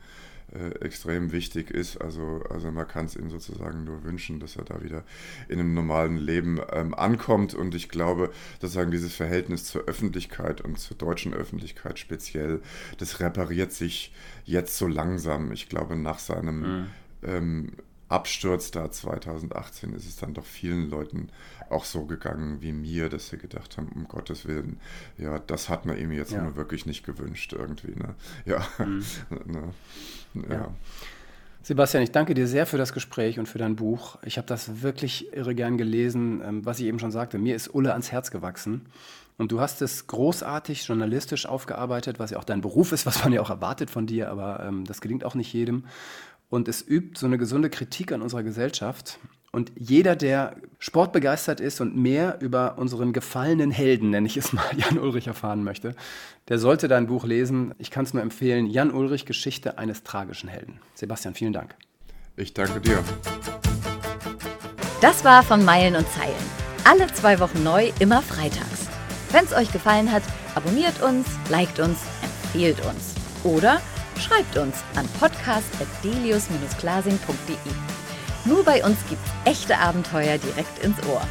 extrem 0.79 1.31
wichtig 1.31 1.71
ist. 1.71 1.97
Also, 1.97 2.41
also 2.49 2.71
man 2.71 2.87
kann 2.87 3.05
es 3.05 3.15
ihm 3.15 3.29
sozusagen 3.29 3.83
nur 3.83 4.03
wünschen, 4.03 4.39
dass 4.39 4.55
er 4.55 4.65
da 4.65 4.83
wieder 4.83 5.03
in 5.47 5.59
einem 5.59 5.73
normalen 5.73 6.17
Leben 6.17 6.59
ähm, 6.71 6.93
ankommt. 6.93 7.53
Und 7.53 7.75
ich 7.75 7.89
glaube, 7.89 8.31
sozusagen 8.59 8.91
dieses 8.91 9.13
Verhältnis 9.13 9.65
zur 9.65 9.83
Öffentlichkeit 9.83 10.61
und 10.61 10.79
zur 10.79 10.97
deutschen 10.97 11.33
Öffentlichkeit 11.33 11.99
speziell, 11.99 12.61
das 12.97 13.19
repariert 13.19 13.71
sich 13.71 14.13
jetzt 14.45 14.77
so 14.77 14.87
langsam. 14.87 15.51
Ich 15.51 15.69
glaube, 15.69 15.95
nach 15.95 16.19
seinem 16.19 16.59
mhm. 16.59 16.87
ähm, 17.23 17.71
Absturz 18.09 18.71
da 18.71 18.91
2018 18.91 19.93
ist 19.93 20.07
es 20.07 20.17
dann 20.17 20.33
doch 20.33 20.45
vielen 20.45 20.89
Leuten 20.89 21.29
auch 21.69 21.85
so 21.85 22.05
gegangen 22.05 22.61
wie 22.61 22.73
mir, 22.73 23.09
dass 23.09 23.29
sie 23.29 23.37
gedacht 23.37 23.77
haben, 23.77 23.89
um 23.89 24.07
Gottes 24.07 24.47
Willen, 24.47 24.79
ja, 25.17 25.39
das 25.39 25.69
hat 25.69 25.85
man 25.85 25.97
ihm 25.97 26.11
jetzt 26.11 26.31
ja. 26.31 26.41
nur 26.41 26.55
wirklich 26.55 26.85
nicht 26.85 27.05
gewünscht 27.05 27.53
irgendwie. 27.53 27.95
Ne? 27.95 28.15
Ja. 28.45 28.67
Mhm. 28.79 29.05
ne? 29.45 29.73
ja. 30.49 30.53
ja. 30.55 30.73
Sebastian, 31.61 32.01
ich 32.01 32.11
danke 32.11 32.33
dir 32.33 32.47
sehr 32.47 32.65
für 32.65 32.77
das 32.77 32.93
Gespräch 32.93 33.37
und 33.37 33.47
für 33.47 33.57
dein 33.59 33.75
Buch. 33.75 34.17
Ich 34.23 34.37
habe 34.37 34.47
das 34.47 34.81
wirklich 34.81 35.33
irre 35.33 35.53
gern 35.53 35.77
gelesen, 35.77 36.41
ähm, 36.43 36.65
was 36.65 36.79
ich 36.79 36.85
eben 36.85 36.99
schon 36.99 37.11
sagte. 37.11 37.37
Mir 37.37 37.55
ist 37.55 37.73
Ulle 37.73 37.91
ans 37.91 38.11
Herz 38.11 38.31
gewachsen. 38.31 38.87
Und 39.37 39.51
du 39.53 39.61
hast 39.61 39.81
es 39.81 40.07
großartig 40.07 40.85
journalistisch 40.85 41.45
aufgearbeitet, 41.45 42.19
was 42.19 42.31
ja 42.31 42.39
auch 42.39 42.43
dein 42.43 42.61
Beruf 42.61 42.91
ist, 42.91 43.05
was 43.05 43.23
man 43.23 43.31
ja 43.31 43.41
auch 43.41 43.49
erwartet 43.49 43.89
von 43.89 44.05
dir, 44.05 44.29
aber 44.29 44.65
ähm, 44.65 44.83
das 44.83 44.99
gelingt 44.99 45.23
auch 45.23 45.35
nicht 45.35 45.53
jedem. 45.53 45.85
Und 46.49 46.67
es 46.67 46.85
übt 46.85 47.19
so 47.19 47.25
eine 47.27 47.37
gesunde 47.37 47.69
Kritik 47.69 48.11
an 48.11 48.21
unserer 48.21 48.43
Gesellschaft. 48.43 49.19
Und 49.51 49.71
jeder, 49.75 50.15
der 50.15 50.57
sportbegeistert 50.77 51.59
ist 51.59 51.81
und 51.81 51.95
mehr 51.95 52.39
über 52.41 52.77
unseren 52.77 53.13
gefallenen 53.13 53.71
Helden, 53.71 54.11
nenne 54.11 54.27
ich 54.27 54.37
es 54.37 54.53
mal, 54.53 54.65
Jan 54.77 54.99
Ulrich 54.99 55.27
erfahren 55.27 55.63
möchte, 55.63 55.95
der 56.47 56.59
sollte 56.59 56.87
dein 56.87 57.07
Buch 57.07 57.25
lesen. 57.25 57.73
Ich 57.77 57.91
kann 57.91 58.05
es 58.05 58.13
nur 58.13 58.21
empfehlen. 58.21 58.67
Jan 58.67 58.91
Ulrich, 58.91 59.25
Geschichte 59.25 59.77
eines 59.77 60.03
tragischen 60.03 60.49
Helden. 60.49 60.79
Sebastian, 60.93 61.33
vielen 61.33 61.53
Dank. 61.53 61.75
Ich 62.35 62.53
danke 62.53 62.79
dir. 62.79 63.03
Das 65.01 65.23
war 65.23 65.43
von 65.43 65.63
Meilen 65.65 65.95
und 65.95 66.07
Zeilen. 66.09 66.33
Alle 66.83 67.07
zwei 67.13 67.39
Wochen 67.39 67.63
neu, 67.63 67.91
immer 67.99 68.21
freitags. 68.21 68.87
Wenn 69.31 69.45
es 69.45 69.53
euch 69.53 69.71
gefallen 69.71 70.11
hat, 70.11 70.23
abonniert 70.55 71.01
uns, 71.01 71.27
liked 71.49 71.79
uns, 71.79 71.99
empfehlt 72.21 72.83
uns. 72.85 73.13
Oder 73.43 73.81
Schreibt 74.19 74.57
uns 74.57 74.75
an 74.95 75.07
podcast.delius-glasing.de. 75.19 77.55
Nur 78.45 78.63
bei 78.63 78.83
uns 78.83 78.97
gibt's 79.07 79.31
echte 79.45 79.77
Abenteuer 79.77 80.37
direkt 80.37 80.83
ins 80.83 80.97
Ohr. 81.07 81.21